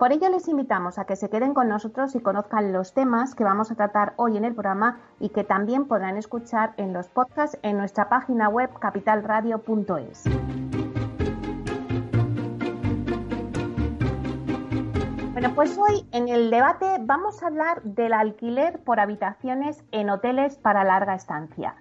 Por 0.00 0.14
ello 0.14 0.30
les 0.30 0.48
invitamos 0.48 0.98
a 0.98 1.04
que 1.04 1.14
se 1.14 1.28
queden 1.28 1.52
con 1.52 1.68
nosotros 1.68 2.14
y 2.14 2.20
conozcan 2.20 2.72
los 2.72 2.94
temas 2.94 3.34
que 3.34 3.44
vamos 3.44 3.70
a 3.70 3.74
tratar 3.74 4.14
hoy 4.16 4.38
en 4.38 4.46
el 4.46 4.54
programa 4.54 4.98
y 5.18 5.28
que 5.28 5.44
también 5.44 5.84
podrán 5.84 6.16
escuchar 6.16 6.72
en 6.78 6.94
los 6.94 7.08
podcasts 7.08 7.58
en 7.60 7.76
nuestra 7.76 8.08
página 8.08 8.48
web 8.48 8.70
capitalradio.es. 8.78 10.24
Bueno, 15.34 15.54
pues 15.54 15.76
hoy 15.76 16.08
en 16.12 16.28
el 16.28 16.48
debate 16.48 16.96
vamos 17.02 17.42
a 17.42 17.48
hablar 17.48 17.82
del 17.82 18.14
alquiler 18.14 18.82
por 18.82 19.00
habitaciones 19.00 19.84
en 19.92 20.08
hoteles 20.08 20.56
para 20.56 20.82
larga 20.82 21.14
estancia. 21.14 21.76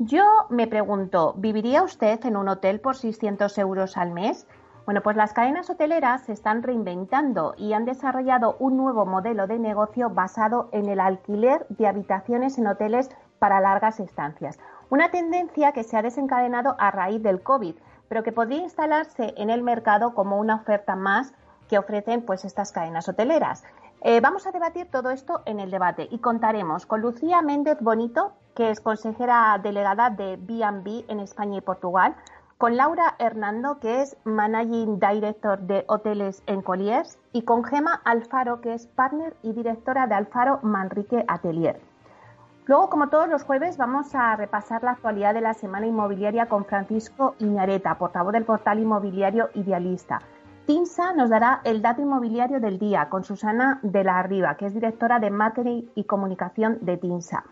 Yo 0.00 0.24
me 0.50 0.66
pregunto, 0.66 1.34
¿viviría 1.36 1.84
usted 1.84 2.26
en 2.26 2.36
un 2.36 2.48
hotel 2.48 2.80
por 2.80 2.96
600 2.96 3.56
euros 3.58 3.96
al 3.96 4.10
mes? 4.10 4.48
Bueno, 4.84 5.00
pues 5.00 5.16
las 5.16 5.32
cadenas 5.32 5.70
hoteleras 5.70 6.22
se 6.22 6.32
están 6.32 6.64
reinventando 6.64 7.54
y 7.56 7.72
han 7.72 7.84
desarrollado 7.84 8.56
un 8.58 8.76
nuevo 8.76 9.06
modelo 9.06 9.46
de 9.46 9.60
negocio 9.60 10.10
basado 10.10 10.68
en 10.72 10.88
el 10.88 10.98
alquiler 10.98 11.64
de 11.68 11.86
habitaciones 11.86 12.58
en 12.58 12.66
hoteles 12.66 13.08
para 13.38 13.60
largas 13.60 14.00
estancias. 14.00 14.58
Una 14.90 15.10
tendencia 15.10 15.70
que 15.70 15.84
se 15.84 15.96
ha 15.96 16.02
desencadenado 16.02 16.74
a 16.80 16.90
raíz 16.90 17.22
del 17.22 17.42
COVID, 17.42 17.76
pero 18.08 18.24
que 18.24 18.32
podría 18.32 18.58
instalarse 18.58 19.34
en 19.36 19.50
el 19.50 19.62
mercado 19.62 20.14
como 20.14 20.38
una 20.38 20.56
oferta 20.56 20.96
más 20.96 21.32
que 21.68 21.78
ofrecen 21.78 22.22
pues 22.22 22.44
estas 22.44 22.72
cadenas 22.72 23.08
hoteleras. 23.08 23.62
Eh, 24.00 24.20
vamos 24.20 24.48
a 24.48 24.50
debatir 24.50 24.90
todo 24.90 25.10
esto 25.10 25.42
en 25.46 25.60
el 25.60 25.70
debate 25.70 26.08
y 26.10 26.18
contaremos 26.18 26.86
con 26.86 27.00
Lucía 27.00 27.40
Méndez 27.40 27.78
Bonito, 27.80 28.32
que 28.56 28.70
es 28.70 28.80
consejera 28.80 29.58
delegada 29.62 30.10
de 30.10 30.36
B&B 30.40 31.04
en 31.06 31.20
España 31.20 31.58
y 31.58 31.60
Portugal, 31.60 32.16
con 32.62 32.76
Laura 32.76 33.16
Hernando, 33.18 33.80
que 33.80 34.02
es 34.02 34.16
Managing 34.22 35.00
Director 35.00 35.58
de 35.58 35.84
Hoteles 35.88 36.44
en 36.46 36.62
Colliers, 36.62 37.18
y 37.32 37.42
con 37.42 37.64
Gema 37.64 38.00
Alfaro, 38.04 38.60
que 38.60 38.72
es 38.74 38.86
partner 38.86 39.34
y 39.42 39.52
directora 39.52 40.06
de 40.06 40.14
Alfaro 40.14 40.60
Manrique 40.62 41.24
Atelier. 41.26 41.80
Luego, 42.66 42.88
como 42.88 43.08
todos 43.08 43.28
los 43.28 43.42
jueves, 43.42 43.78
vamos 43.78 44.14
a 44.14 44.36
repasar 44.36 44.84
la 44.84 44.92
actualidad 44.92 45.34
de 45.34 45.40
la 45.40 45.54
semana 45.54 45.88
inmobiliaria 45.88 46.46
con 46.46 46.64
Francisco 46.64 47.34
Iñareta, 47.40 47.98
portavoz 47.98 48.32
del 48.32 48.44
portal 48.44 48.78
inmobiliario 48.78 49.50
Idealista. 49.54 50.20
TINSA 50.64 51.14
nos 51.14 51.30
dará 51.30 51.62
el 51.64 51.82
dato 51.82 52.00
inmobiliario 52.00 52.60
del 52.60 52.78
día 52.78 53.08
con 53.08 53.24
Susana 53.24 53.80
de 53.82 54.04
la 54.04 54.20
Arriba, 54.20 54.56
que 54.56 54.66
es 54.66 54.74
directora 54.74 55.18
de 55.18 55.32
Marketing 55.32 55.86
y 55.96 56.04
Comunicación 56.04 56.78
de 56.82 56.96
TINSA. 56.96 57.42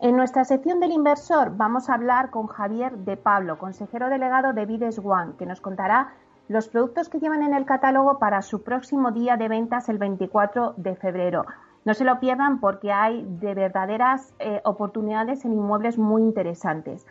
En 0.00 0.16
nuestra 0.16 0.44
sección 0.44 0.78
del 0.78 0.92
inversor 0.92 1.56
vamos 1.56 1.90
a 1.90 1.94
hablar 1.94 2.30
con 2.30 2.46
Javier 2.46 2.98
de 2.98 3.16
Pablo, 3.16 3.58
consejero 3.58 4.08
delegado 4.08 4.52
de 4.52 4.64
Vides 4.64 5.00
One, 5.02 5.32
que 5.36 5.44
nos 5.44 5.60
contará 5.60 6.12
los 6.46 6.68
productos 6.68 7.08
que 7.08 7.18
llevan 7.18 7.42
en 7.42 7.52
el 7.52 7.64
catálogo 7.64 8.20
para 8.20 8.42
su 8.42 8.62
próximo 8.62 9.10
día 9.10 9.36
de 9.36 9.48
ventas 9.48 9.88
el 9.88 9.98
24 9.98 10.74
de 10.76 10.94
febrero. 10.94 11.46
No 11.84 11.94
se 11.94 12.04
lo 12.04 12.20
pierdan 12.20 12.60
porque 12.60 12.92
hay 12.92 13.26
de 13.40 13.54
verdaderas 13.54 14.32
eh, 14.38 14.60
oportunidades 14.64 15.44
en 15.44 15.54
inmuebles 15.54 15.98
muy 15.98 16.22
interesantes. 16.22 17.04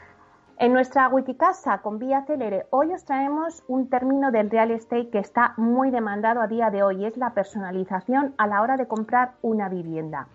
En 0.57 0.71
nuestra 0.71 1.09
Wikicasa 1.09 1.79
con 1.79 1.99
Vía 1.99 2.23
Celere, 2.23 2.67
hoy 2.69 2.93
os 2.93 3.03
traemos 3.03 3.65
un 3.67 3.89
término 3.89 4.31
del 4.31 4.49
real 4.49 4.71
estate 4.71 5.09
que 5.09 5.19
está 5.19 5.55
muy 5.57 5.91
demandado 5.91 6.39
a 6.39 6.47
día 6.47 6.69
de 6.69 6.83
hoy, 6.83 7.03
es 7.03 7.17
la 7.17 7.33
personalización 7.33 8.33
a 8.37 8.47
la 8.47 8.61
hora 8.61 8.77
de 8.77 8.87
comprar 8.87 9.33
una 9.41 9.67
vivienda. 9.67 10.29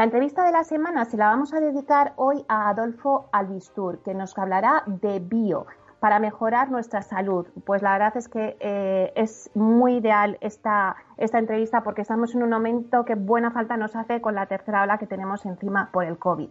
La 0.00 0.04
entrevista 0.04 0.44
de 0.44 0.52
la 0.52 0.64
semana 0.64 1.04
se 1.04 1.18
la 1.18 1.26
vamos 1.26 1.52
a 1.52 1.60
dedicar 1.60 2.14
hoy 2.16 2.42
a 2.48 2.70
Adolfo 2.70 3.28
Albistur, 3.32 3.98
que 4.02 4.14
nos 4.14 4.38
hablará 4.38 4.82
de 4.86 5.18
bio 5.20 5.66
para 5.98 6.18
mejorar 6.18 6.70
nuestra 6.70 7.02
salud. 7.02 7.46
Pues 7.66 7.82
la 7.82 7.92
verdad 7.92 8.16
es 8.16 8.26
que 8.26 8.56
eh, 8.60 9.12
es 9.14 9.50
muy 9.52 9.96
ideal 9.96 10.38
esta, 10.40 10.96
esta 11.18 11.38
entrevista 11.38 11.82
porque 11.82 12.00
estamos 12.00 12.34
en 12.34 12.42
un 12.42 12.48
momento 12.48 13.04
que 13.04 13.14
buena 13.14 13.50
falta 13.50 13.76
nos 13.76 13.94
hace 13.94 14.22
con 14.22 14.34
la 14.34 14.46
tercera 14.46 14.84
ola 14.84 14.96
que 14.96 15.06
tenemos 15.06 15.44
encima 15.44 15.90
por 15.92 16.06
el 16.06 16.16
COVID. 16.16 16.48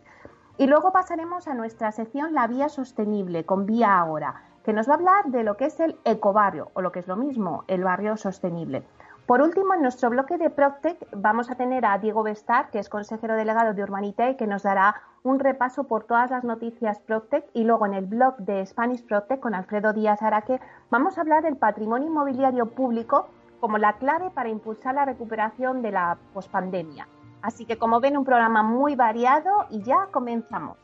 Y 0.59 0.67
luego 0.67 0.91
pasaremos 0.91 1.47
a 1.47 1.55
nuestra 1.55 1.91
sección 1.91 2.35
La 2.35 2.45
Vía 2.45 2.69
Sostenible 2.69 3.47
con 3.47 3.65
Vía 3.65 3.97
Ahora, 3.97 4.43
que 4.63 4.73
nos 4.73 4.87
va 4.87 4.93
a 4.93 4.97
hablar 4.97 5.25
de 5.25 5.41
lo 5.41 5.57
que 5.57 5.65
es 5.65 5.79
el 5.79 5.97
ecobarrio, 6.05 6.69
o 6.75 6.83
lo 6.83 6.91
que 6.91 6.99
es 6.99 7.07
lo 7.07 7.15
mismo, 7.15 7.63
el 7.65 7.83
barrio 7.83 8.15
sostenible. 8.15 8.83
Por 9.29 9.43
último, 9.43 9.75
en 9.75 9.83
nuestro 9.83 10.09
bloque 10.09 10.39
de 10.39 10.49
Proctec 10.49 10.97
vamos 11.11 11.51
a 11.51 11.55
tener 11.55 11.85
a 11.85 11.99
Diego 11.99 12.23
Bestar, 12.23 12.71
que 12.71 12.79
es 12.79 12.89
consejero 12.89 13.35
delegado 13.35 13.75
de 13.75 13.83
Urbanité, 13.83 14.35
que 14.35 14.47
nos 14.47 14.63
dará 14.63 15.03
un 15.21 15.37
repaso 15.37 15.83
por 15.83 16.05
todas 16.05 16.31
las 16.31 16.43
noticias 16.43 16.99
Proctec. 17.01 17.45
Y 17.53 17.63
luego 17.63 17.85
en 17.85 17.93
el 17.93 18.07
blog 18.07 18.37
de 18.37 18.65
Spanish 18.65 19.05
Proctec 19.05 19.39
con 19.39 19.53
Alfredo 19.53 19.93
Díaz 19.93 20.23
Araque 20.23 20.59
vamos 20.89 21.15
a 21.15 21.21
hablar 21.21 21.43
del 21.43 21.57
patrimonio 21.57 22.07
inmobiliario 22.07 22.71
público 22.71 23.29
como 23.59 23.77
la 23.77 23.93
clave 23.97 24.31
para 24.31 24.49
impulsar 24.49 24.95
la 24.95 25.05
recuperación 25.05 25.83
de 25.83 25.91
la 25.91 26.17
pospandemia. 26.33 27.07
Así 27.43 27.67
que 27.67 27.77
como 27.77 27.99
ven, 27.99 28.17
un 28.17 28.25
programa 28.25 28.63
muy 28.63 28.95
variado 28.95 29.67
y 29.69 29.83
ya 29.83 30.07
comenzamos. 30.11 30.75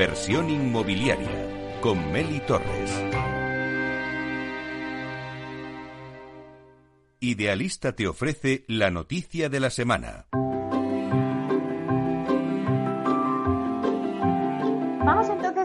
Inversión 0.00 0.48
inmobiliaria 0.48 1.28
con 1.82 2.10
Meli 2.10 2.40
Torres. 2.40 3.04
Idealista 7.20 7.92
te 7.92 8.08
ofrece 8.08 8.64
la 8.66 8.90
noticia 8.90 9.50
de 9.50 9.60
la 9.60 9.68
semana. 9.68 10.24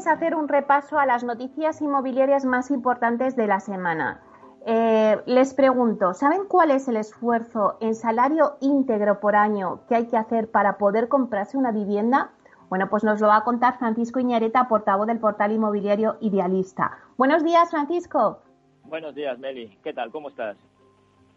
a 0.06 0.12
hacer 0.12 0.35
un 0.35 0.50
repaso 0.50 1.00
a 1.00 1.06
las 1.06 1.23
noticias 1.23 1.81
inmobiliarias 1.81 2.44
más 2.44 2.69
importantes 2.72 3.38
de 3.38 3.47
la 3.47 3.62
semana. 3.62 4.22
Eh, 4.66 5.17
les 5.25 5.53
pregunto, 5.53 6.14
¿saben 6.14 6.41
cuál 6.49 6.72
es 6.72 6.90
el 6.90 6.97
esfuerzo 6.97 7.78
en 7.79 7.96
salario 7.96 8.58
íntegro 8.59 9.22
por 9.22 9.37
año 9.37 9.85
que 9.87 9.96
hay 9.96 10.08
que 10.08 10.17
hacer 10.17 10.52
para 10.52 10.78
poder 10.78 11.08
comprarse 11.08 11.58
una 11.58 11.72
vivienda? 11.72 12.34
Bueno, 12.75 12.89
pues 12.89 13.05
nos 13.05 13.22
lo 13.22 13.27
va 13.27 13.37
a 13.37 13.43
contar 13.45 13.79
Francisco 13.79 14.19
Iñareta, 14.19 14.67
portavoz 14.67 15.07
del 15.07 15.17
portal 15.17 15.53
inmobiliario 15.53 16.17
Idealista. 16.19 16.97
Buenos 17.16 17.41
días, 17.41 17.69
Francisco. 17.69 18.41
Buenos 18.83 19.16
días, 19.16 19.39
Meli. 19.39 19.79
¿Qué 19.81 19.93
tal? 19.93 20.11
¿Cómo 20.11 20.27
estás? 20.27 20.57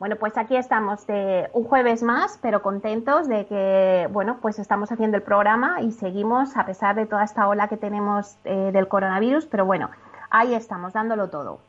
Bueno, 0.01 0.17
pues 0.17 0.37
aquí 0.37 0.57
estamos 0.57 1.07
de 1.07 1.49
un 1.53 1.63
jueves 1.63 2.03
más, 2.03 2.41
pero 2.43 2.61
contentos 2.61 3.29
de 3.29 3.47
que, 3.47 4.09
bueno, 4.11 4.39
pues 4.43 4.59
estamos 4.59 4.91
haciendo 4.91 5.17
el 5.17 5.23
programa 5.23 5.81
y 5.81 5.93
seguimos 5.93 6.57
a 6.57 6.67
pesar 6.67 6.97
de 6.97 7.07
toda 7.07 7.23
esta 7.23 7.47
ola 7.47 7.69
que 7.69 7.77
tenemos 7.77 8.37
eh, 8.43 8.71
del 8.73 8.89
coronavirus, 8.89 9.47
pero 9.47 9.65
bueno, 9.65 9.91
ahí 10.31 10.55
estamos 10.55 10.93
dándolo 10.93 11.31
todo. 11.31 11.61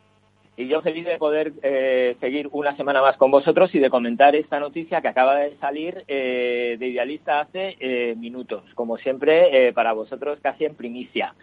Y 0.60 0.68
yo 0.68 0.82
feliz 0.82 1.06
de 1.06 1.18
poder 1.18 1.54
eh, 1.64 2.18
seguir 2.20 2.50
una 2.52 2.76
semana 2.76 3.02
más 3.02 3.16
con 3.16 3.32
vosotros 3.32 3.74
y 3.74 3.80
de 3.80 3.90
comentar 3.90 4.36
esta 4.36 4.60
noticia 4.60 5.00
que 5.00 5.08
acaba 5.08 5.38
de 5.38 5.56
salir 5.58 6.04
eh, 6.10 6.76
de 6.78 6.88
Idealista 6.88 7.40
hace 7.40 7.78
minutos, 8.18 8.64
como 8.76 8.98
siempre, 8.98 9.72
para 9.72 9.94
vosotros 9.94 10.38
casi 10.42 10.66
en 10.66 10.76
primicia. 10.76 11.34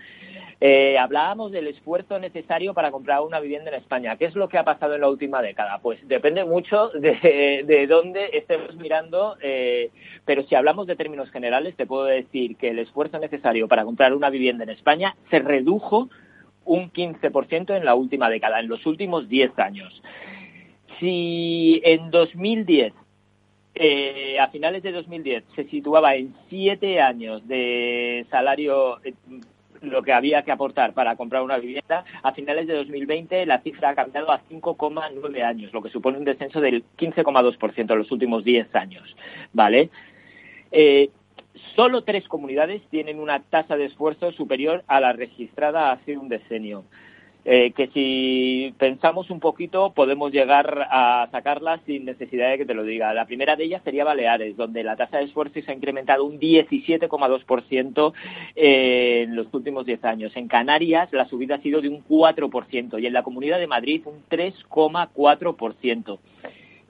Eh, 0.59 0.97
hablábamos 0.99 1.53
del 1.53 1.67
esfuerzo 1.67 2.19
necesario 2.19 2.73
para 2.73 2.91
comprar 2.91 3.21
una 3.21 3.41
vivienda 3.41 3.71
en 3.71 3.77
España. 3.77 4.17
¿Qué 4.17 4.25
es 4.25 4.35
lo 4.35 4.49
que 4.49 4.57
ha 4.57 4.65
pasado 4.65 4.95
en 4.95 5.03
la 5.03 5.11
última 5.11 5.43
década? 5.43 5.79
Pues 5.83 5.99
depende 6.09 6.45
mucho 6.45 6.89
de, 6.91 7.63
de 7.67 7.87
dónde 7.87 8.31
estemos 8.33 8.75
mirando, 8.77 9.37
eh, 9.43 9.91
pero 10.25 10.45
si 10.45 10.55
hablamos 10.55 10.87
de 10.87 10.97
términos 10.97 11.31
generales, 11.31 11.77
te 11.77 11.87
puedo 11.87 12.05
decir 12.05 12.57
que 12.57 12.71
el 12.71 12.79
esfuerzo 12.79 13.19
necesario 13.19 13.69
para 13.69 13.85
comprar 13.85 14.15
una 14.15 14.31
vivienda 14.31 14.65
en 14.65 14.71
España 14.71 15.15
se 15.31 15.41
redujo 15.41 16.09
un 16.67 16.93
15% 16.93 17.77
en 17.77 17.85
la 17.85 17.95
última 17.95 18.29
década, 18.29 18.61
en 18.61 18.69
los 18.69 18.85
últimos 18.85 19.29
10 19.29 19.59
años. 19.59 20.03
Si 21.01 21.81
en 21.85 22.11
2010 22.11 22.93
eh, 23.79 24.39
a 24.41 24.49
finales 24.49 24.83
de 24.83 24.91
2010 24.91 25.45
se 25.55 25.65
situaba 25.65 26.15
en 26.15 26.35
siete 26.49 26.99
años 27.01 27.47
de 27.47 28.25
salario 28.31 29.05
eh, 29.05 29.13
lo 29.83 30.03
que 30.03 30.15
había 30.15 30.43
que 30.43 30.53
aportar 30.53 30.95
para 30.95 31.17
comprar 31.17 31.43
una 31.43 31.59
vivienda. 31.59 32.05
A 32.23 32.33
finales 32.33 32.67
de 32.67 32.75
2020 32.75 33.45
la 33.45 33.61
cifra 33.61 33.91
ha 33.91 33.95
cambiado 33.95 34.31
a 34.31 34.41
5,9 34.49 35.43
años, 35.43 35.73
lo 35.75 35.83
que 35.83 35.91
supone 35.91 36.19
un 36.19 36.25
descenso 36.25 36.61
del 36.61 36.85
15,2% 36.97 37.93
en 37.93 37.99
los 37.99 38.11
últimos 38.11 38.45
10 38.45 38.75
años. 38.75 39.17
¿Vale? 39.53 39.91
Eh, 40.73 41.11
solo 41.77 42.03
tres 42.03 42.27
comunidades 42.27 42.83
tienen 42.91 43.21
una 43.21 43.41
tasa 43.41 43.77
de 43.77 43.85
esfuerzo 43.85 44.33
superior 44.33 44.83
a 44.89 45.01
la 45.01 45.13
registrada 45.13 45.93
hace 45.93 46.17
un 46.17 46.29
decenio. 46.29 46.85
Eh, 47.49 47.71
que 47.77 47.87
si 47.95 48.75
pensamos 48.77 49.31
un 49.31 49.39
poquito 49.39 49.93
podemos 49.93 50.33
llegar 50.33 50.89
a 50.91 51.29
sacarlas 51.31 51.81
sin 51.87 52.05
necesidad 52.05 52.51
de 52.51 52.59
que 52.59 52.67
te 52.67 52.75
lo 52.75 52.83
diga. 52.83 53.15
La 53.15 53.27
primera 53.27 53.55
de 53.55 53.63
ellas 53.63 53.83
sería 53.85 54.03
Baleares, 54.03 54.57
donde 54.57 54.83
la 54.83 54.97
tasa 54.97 55.19
de 55.19 55.27
esfuerzo 55.27 55.61
se 55.61 55.71
ha 55.71 55.75
incrementado 55.75 56.25
un 56.25 56.41
17,2% 56.41 58.13
en 58.57 59.37
los 59.37 59.47
últimos 59.55 59.87
10 59.87 60.05
años. 60.07 60.33
En 60.35 60.49
Canarias 60.49 61.13
la 61.13 61.29
subida 61.29 61.55
ha 61.55 61.63
sido 61.63 61.81
de 61.81 61.89
un 61.89 62.03
4% 62.05 63.01
y 63.01 63.07
en 63.07 63.13
la 63.13 63.23
Comunidad 63.23 63.61
de 63.61 63.69
Madrid 63.69 64.03
un 64.07 64.25
3,4%. 64.29 66.19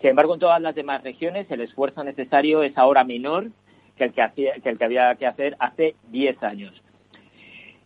Sin 0.01 0.11
embargo, 0.11 0.33
en 0.33 0.41
todas 0.41 0.63
las 0.63 0.75
demás 0.75 1.03
regiones 1.03 1.51
el 1.51 1.61
esfuerzo 1.61 2.03
necesario 2.03 2.63
es 2.63 2.79
ahora 2.79 3.05
menor 3.05 3.51
que 3.97 4.05
el 4.05 4.13
que, 4.13 4.23
hacía, 4.23 4.55
que, 4.63 4.69
el 4.69 4.79
que 4.79 4.85
había 4.85 5.15
que 5.15 5.27
hacer 5.27 5.57
hace 5.59 5.95
10 6.11 6.43
años. 6.43 6.83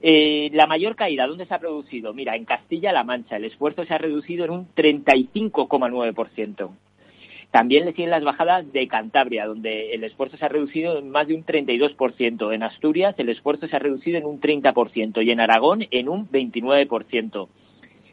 Eh, 0.03 0.51
la 0.55 0.67
mayor 0.67 0.97
caída, 0.97 1.27
¿dónde 1.27 1.45
se 1.47 1.55
ha 1.55 1.59
producido? 1.59 2.15
Mira, 2.15 2.35
en 2.35 2.47
Castilla-La 2.47 3.05
Mancha 3.05 3.37
el 3.37 3.45
esfuerzo 3.45 3.85
se 3.85 3.93
ha 3.93 3.99
reducido 3.99 4.45
en 4.47 4.51
un 4.51 4.69
35,9%. 4.75 6.71
También 7.51 7.85
le 7.85 7.93
siguen 7.93 8.11
las 8.11 8.23
bajadas 8.23 8.73
de 8.73 8.87
Cantabria, 8.87 9.47
donde 9.47 9.93
el 9.93 10.05
esfuerzo 10.05 10.37
se 10.37 10.45
ha 10.45 10.49
reducido 10.49 10.99
en 10.99 11.11
más 11.11 11.27
de 11.27 11.35
un 11.35 11.45
32%. 11.45 12.55
En 12.55 12.63
Asturias 12.63 13.15
el 13.19 13.29
esfuerzo 13.29 13.67
se 13.67 13.77
ha 13.77 13.81
reducido 13.81 14.19
en 14.19 14.25
un 14.25 14.41
30% 14.41 15.25
y 15.25 15.31
en 15.31 15.41
Aragón 15.41 15.87
en 15.91 16.09
un 16.09 16.31
29%. 16.31 17.49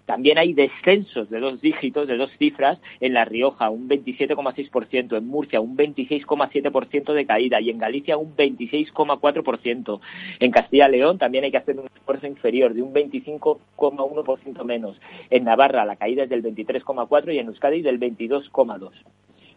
También 0.08 0.38
hay 0.38 0.54
descensos 0.54 1.30
de 1.30 1.42
dos 1.42 1.60
dígitos, 1.60 2.08
de 2.08 2.16
dos 2.16 2.32
cifras, 2.40 2.80
en 3.02 3.14
La 3.14 3.26
Rioja, 3.26 3.70
un 3.70 3.90
27,6%, 3.90 5.18
en 5.18 5.28
Murcia, 5.28 5.60
un 5.60 5.76
26,7% 5.76 7.14
de 7.14 7.26
caída 7.26 7.60
y 7.60 7.70
en 7.70 7.78
Galicia 7.78 8.16
un 8.16 8.34
26,4%. 8.34 10.00
En 10.40 10.52
Castilla 10.52 10.88
y 10.88 10.92
León 10.94 11.18
también 11.18 11.44
hay 11.44 11.52
que 11.52 11.58
hacer 11.58 11.78
un 11.78 11.88
esfuerzo 11.94 12.26
inferior 12.26 12.74
de 12.74 12.84
un 12.84 12.94
25,1% 12.94 14.64
menos. 14.64 14.98
En 15.30 15.44
Navarra 15.44 15.84
la 15.84 15.98
caída 15.98 16.24
es 16.24 16.30
del 16.30 16.42
23,4% 16.42 17.34
y 17.34 17.40
en 17.40 17.48
Euskadi 17.48 17.82
del 17.82 18.00
22,2%. 18.00 18.92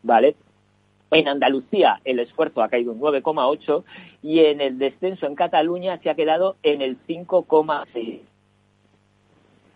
¿Vale? 0.02 0.34
En 1.12 1.28
Andalucía 1.28 2.00
el 2.04 2.18
esfuerzo 2.18 2.60
ha 2.60 2.68
caído 2.68 2.90
un 2.90 3.00
9,8 3.00 3.84
y 4.24 4.40
en 4.40 4.60
el 4.60 4.78
descenso 4.78 5.26
en 5.26 5.36
Cataluña 5.36 5.98
se 6.02 6.10
ha 6.10 6.16
quedado 6.16 6.56
en 6.64 6.82
el 6.82 6.98
5,6. 7.06 8.22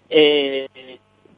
Eh, 0.09 0.69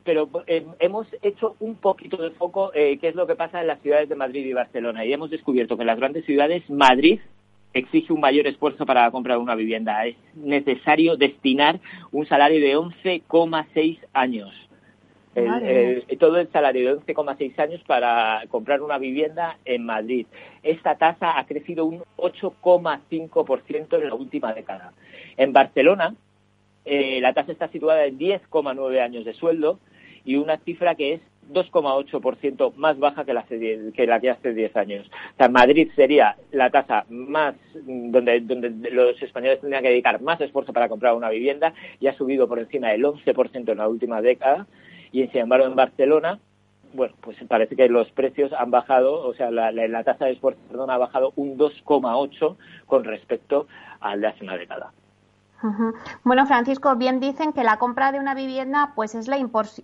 pero 0.05 0.29
eh, 0.47 0.65
hemos 0.79 1.07
hecho 1.23 1.57
un 1.61 1.77
poquito 1.77 2.17
de 2.17 2.31
foco 2.31 2.73
eh, 2.75 2.99
qué 3.01 3.09
es 3.09 3.15
lo 3.15 3.27
que 3.27 3.35
pasa 3.35 3.61
en 3.61 3.67
las 3.67 3.81
ciudades 3.81 4.09
de 4.09 4.15
Madrid 4.15 4.47
y 4.47 4.53
Barcelona 4.53 5.05
y 5.05 5.13
hemos 5.13 5.31
descubierto 5.31 5.77
que 5.77 5.83
en 5.83 5.89
las 5.89 5.99
grandes 5.99 6.25
ciudades 6.25 6.69
Madrid 6.71 7.21
exige 7.75 8.13
un 8.13 8.21
mayor 8.21 8.47
esfuerzo 8.47 8.87
para 8.87 9.11
comprar 9.11 9.39
una 9.39 9.55
vivienda. 9.55 10.07
Es 10.07 10.17
necesario 10.35 11.17
destinar 11.17 11.81
un 12.13 12.27
salario 12.27 12.61
de 12.61 12.77
11,6 12.77 13.99
años. 14.15 14.51
todo 16.19 16.39
el 16.39 16.49
salario 16.51 16.95
de 16.95 17.01
11,6 17.01 17.59
años 17.59 17.83
para 17.87 18.45
comprar 18.49 18.81
una 18.81 18.97
vivienda 18.97 19.59
en 19.65 19.85
Madrid. 19.85 20.27
Esta 20.63 20.97
tasa 20.97 21.39
ha 21.39 21.45
crecido 21.47 21.85
un 21.85 22.03
8,5% 22.17 24.01
en 24.01 24.09
la 24.09 24.15
última 24.15 24.55
década. 24.55 24.93
En 25.37 25.53
Barcelona, 25.53 26.15
eh, 26.87 27.21
la 27.21 27.35
tasa 27.35 27.53
está 27.53 27.69
situada 27.69 28.07
en 28.07 28.19
10,9 28.19 29.01
años 29.01 29.25
de 29.25 29.35
sueldo 29.35 29.81
y 30.25 30.37
una 30.37 30.59
cifra 30.59 30.95
que 30.95 31.15
es 31.15 31.21
2,8% 31.53 32.75
más 32.75 32.99
baja 32.99 33.25
que 33.25 33.35
la, 33.35 33.45
que 33.45 34.07
la 34.07 34.21
que 34.21 34.31
hace 34.31 34.55
10 34.55 34.77
años. 34.77 35.07
O 35.35 35.37
sea, 35.37 35.49
Madrid 35.49 35.89
sería 35.95 36.37
la 36.53 36.71
tasa 36.71 37.05
más 37.09 37.55
donde, 37.75 38.41
donde 38.41 38.71
los 38.91 39.21
españoles 39.23 39.61
tendrían 39.61 39.83
que 39.83 39.91
dedicar 39.91 40.21
más 40.21 40.41
esfuerzo 40.41 40.73
para 40.73 40.89
comprar 40.89 41.15
una 41.15 41.31
vivienda 41.31 41.75
y 42.01 42.07
ha 42.07 42.17
subido 42.17 42.49
por 42.49 42.59
encima 42.59 42.89
del 42.89 43.05
11% 43.05 43.69
en 43.71 43.79
la 43.79 43.89
última 43.89 44.21
década 44.21 44.67
y 45.13 45.27
sin 45.29 45.43
embargo 45.43 45.67
en 45.67 45.77
Barcelona 45.77 46.41
bueno, 46.93 47.15
pues 47.21 47.37
parece 47.49 47.77
que 47.77 47.89
los 47.89 48.11
precios 48.13 48.53
han 48.53 48.71
bajado, 48.71 49.27
o 49.27 49.35
sea, 49.35 49.51
la, 49.51 49.71
la 49.71 50.05
tasa 50.05 50.25
de 50.25 50.33
esfuerzo 50.33 50.61
perdón, 50.69 50.91
ha 50.91 50.97
bajado 50.97 51.33
un 51.37 51.59
2,8 51.59 52.57
con 52.87 53.05
respecto 53.05 53.67
al 54.01 54.21
de 54.21 54.29
hace 54.29 54.45
una 54.45 54.57
década. 54.57 54.93
Bueno, 56.23 56.47
Francisco, 56.47 56.97
bien 56.97 57.19
dicen 57.19 57.53
que 57.53 57.65
la 57.65 57.79
compra 57.79 58.13
de 58.13 58.21
una 58.21 58.35
vivienda 58.35 58.93
pues 58.95 59.15
es 59.15 59.27
la, 59.27 59.39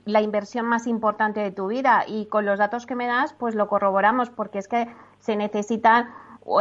la, 0.05 0.21
inversión 0.21 0.67
más 0.67 0.87
importante 0.87 1.41
de 1.41 1.51
tu 1.51 1.69
vida. 1.69 2.05
Y 2.07 2.27
con 2.27 2.45
los 2.45 2.59
datos 2.59 2.87
que 2.87 2.95
me 2.95 3.07
das 3.07 3.33
pues 3.33 3.55
lo 3.55 3.69
corroboramos 3.69 4.31
porque 4.31 4.59
es 4.59 4.69
que 4.69 4.89
se 5.19 5.37
necesitan, 5.37 6.11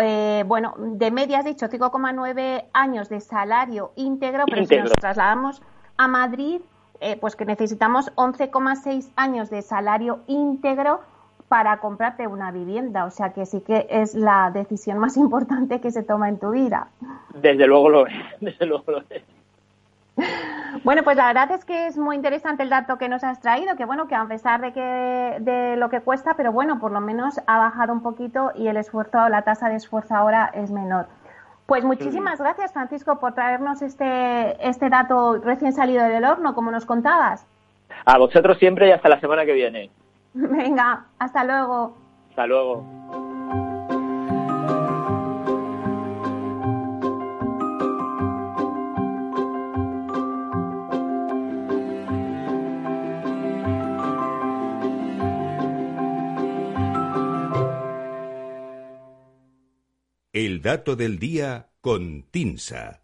eh, 0.02 0.44
bueno, 0.48 0.74
de 0.78 1.12
media 1.12 1.40
has 1.40 1.46
dicho 1.46 1.68
5,9 1.68 2.66
años 2.74 3.10
de 3.10 3.20
salario 3.20 3.92
íntegro, 3.96 4.46
pero 4.48 4.66
si 4.66 4.78
nos 4.78 4.92
trasladamos 4.92 5.62
a 5.98 6.08
Madrid 6.08 6.62
eh, 7.04 7.18
pues 7.20 7.36
que 7.36 7.46
necesitamos 7.46 8.14
11,6 8.14 9.12
años 9.16 9.50
de 9.50 9.64
salario 9.64 10.20
íntegro 10.28 11.02
para 11.52 11.80
comprarte 11.80 12.28
una 12.28 12.50
vivienda. 12.50 13.04
O 13.04 13.12
sea 13.12 13.34
que 13.34 13.46
sí 13.46 13.60
que 13.60 13.86
es 13.90 14.16
la 14.16 14.52
decisión 14.54 14.98
más 15.00 15.18
importante 15.26 15.82
que 15.82 15.92
se 15.92 16.02
toma 16.02 16.30
en 16.30 16.40
tu 16.40 16.52
vida. 16.52 16.88
Desde 17.34 17.68
luego 17.68 17.90
lo 17.90 18.08
es, 18.08 18.14
desde 18.40 18.66
luego 18.66 18.90
lo 18.90 19.00
es. 19.10 19.22
Bueno, 20.86 21.04
pues 21.04 21.18
la 21.18 21.28
verdad 21.28 21.52
es 21.52 21.66
que 21.66 21.88
es 21.88 21.98
muy 21.98 22.16
interesante 22.16 22.64
el 22.64 22.70
dato 22.70 22.98
que 22.98 23.10
nos 23.10 23.26
has 23.26 23.42
traído, 23.42 23.76
que 23.76 23.84
bueno, 23.84 24.08
que 24.08 24.16
a 24.16 24.26
pesar 24.26 24.62
de 24.62 24.72
que 24.72 25.38
de 25.42 25.76
lo 25.76 25.90
que 25.90 26.00
cuesta, 26.00 26.36
pero 26.38 26.54
bueno, 26.54 26.80
por 26.80 26.94
lo 26.94 27.02
menos 27.02 27.42
ha 27.48 27.58
bajado 27.58 27.92
un 27.92 28.02
poquito 28.02 28.52
y 28.56 28.68
el 28.68 28.78
esfuerzo, 28.78 29.28
la 29.28 29.42
tasa 29.42 29.68
de 29.68 29.76
esfuerzo 29.76 30.16
ahora 30.16 30.52
es 30.54 30.72
menor. 30.72 31.08
Pues 31.66 31.84
muchísimas 31.84 32.40
gracias, 32.40 32.72
Francisco, 32.72 33.20
por 33.20 33.34
traernos 33.34 33.82
este, 33.82 34.56
este 34.66 34.90
dato 34.90 35.38
recién 35.44 35.74
salido 35.74 36.04
del 36.06 36.24
horno, 36.24 36.56
como 36.56 36.72
nos 36.72 36.86
contabas. 36.86 37.46
A 38.06 38.18
vosotros 38.18 38.58
siempre 38.58 38.88
y 38.88 38.92
hasta 38.92 39.10
la 39.10 39.20
semana 39.20 39.46
que 39.46 39.54
viene. 39.54 39.90
Venga, 40.34 41.08
hasta 41.20 41.44
luego. 41.44 41.98
Hasta 42.30 42.48
luego. 42.48 43.02
El 60.34 60.62
dato 60.62 60.96
del 60.96 61.20
día 61.20 61.72
con 61.82 62.24
Tinsa. 62.32 63.02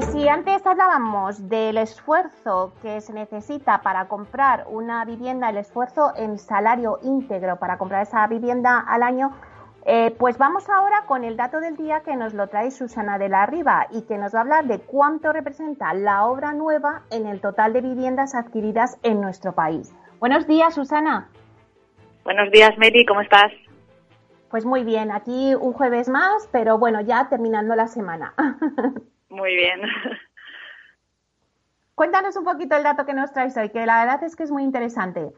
Pues 0.00 0.12
si 0.12 0.28
antes 0.28 0.66
hablábamos 0.66 1.50
del 1.50 1.76
esfuerzo 1.76 2.72
que 2.80 3.02
se 3.02 3.12
necesita 3.12 3.82
para 3.82 4.08
comprar 4.08 4.64
una 4.70 5.04
vivienda, 5.04 5.50
el 5.50 5.58
esfuerzo 5.58 6.14
en 6.16 6.38
salario 6.38 7.00
íntegro 7.02 7.58
para 7.58 7.76
comprar 7.76 8.04
esa 8.04 8.26
vivienda 8.26 8.80
al 8.80 9.02
año, 9.02 9.36
eh, 9.84 10.16
pues 10.18 10.38
vamos 10.38 10.70
ahora 10.70 11.04
con 11.06 11.22
el 11.22 11.36
dato 11.36 11.60
del 11.60 11.76
día 11.76 12.00
que 12.00 12.16
nos 12.16 12.32
lo 12.32 12.46
trae 12.46 12.70
Susana 12.70 13.18
de 13.18 13.28
la 13.28 13.44
Riva 13.44 13.88
y 13.90 14.06
que 14.06 14.16
nos 14.16 14.34
va 14.34 14.38
a 14.38 14.40
hablar 14.40 14.64
de 14.64 14.78
cuánto 14.78 15.34
representa 15.34 15.92
la 15.92 16.24
obra 16.24 16.54
nueva 16.54 17.02
en 17.10 17.26
el 17.26 17.42
total 17.42 17.74
de 17.74 17.82
viviendas 17.82 18.34
adquiridas 18.34 18.98
en 19.02 19.20
nuestro 19.20 19.52
país. 19.52 19.94
Buenos 20.18 20.46
días, 20.46 20.74
Susana. 20.74 21.28
Buenos 22.24 22.50
días, 22.50 22.70
Meli, 22.78 23.04
¿cómo 23.04 23.20
estás? 23.20 23.52
Pues 24.50 24.64
muy 24.64 24.82
bien, 24.82 25.10
aquí 25.10 25.54
un 25.54 25.74
jueves 25.74 26.08
más, 26.08 26.48
pero 26.50 26.78
bueno, 26.78 27.02
ya 27.02 27.28
terminando 27.28 27.74
la 27.74 27.86
semana. 27.86 28.32
Muy 29.30 29.54
bien. 29.54 29.80
Cuéntanos 31.94 32.36
un 32.36 32.44
poquito 32.44 32.76
el 32.76 32.82
dato 32.82 33.06
que 33.06 33.14
nos 33.14 33.32
traes 33.32 33.56
hoy, 33.56 33.70
que 33.70 33.86
la 33.86 34.04
verdad 34.04 34.24
es 34.24 34.34
que 34.34 34.42
es 34.42 34.50
muy 34.50 34.64
interesante. 34.64 35.30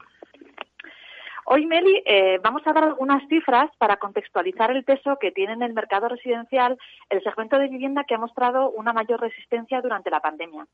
Hoy, 1.45 1.67
Meli, 1.67 2.03
eh, 2.07 2.39
vamos 2.43 2.63
a 2.67 2.73
dar 2.73 2.85
algunas 2.85 3.27
cifras 3.29 3.71
para 3.77 3.97
contextualizar 3.97 4.71
el 4.71 4.85
peso 4.85 5.19
que 5.21 5.33
tiene 5.33 5.55
en 5.55 5.63
el 5.63 5.75
mercado 5.75 6.09
residencial 6.09 6.79
el 7.11 7.23
segmento 7.23 7.59
de 7.59 7.69
vivienda 7.69 8.05
que 8.05 8.15
ha 8.15 8.19
mostrado 8.19 8.71
una 8.71 8.93
mayor 8.93 9.21
resistencia 9.21 9.83
durante 9.83 10.11
la 10.11 10.21
pandemia. 10.21 10.67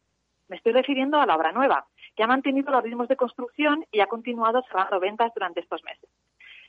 Me 0.49 0.57
estoy 0.57 0.73
refiriendo 0.73 1.19
a 1.21 1.27
la 1.27 1.37
obra 1.37 1.53
nueva, 1.53 1.87
que 2.15 2.23
ha 2.23 2.27
mantenido 2.27 2.71
los 2.71 2.83
ritmos 2.83 3.09
de 3.09 3.17
construcción 3.17 3.85
y 3.91 4.01
ha 4.01 4.07
continuado 4.07 4.63
cerrando 4.69 5.01
ventas 5.01 5.33
durante 5.35 5.61
estos 5.61 5.83
meses. 5.85 6.09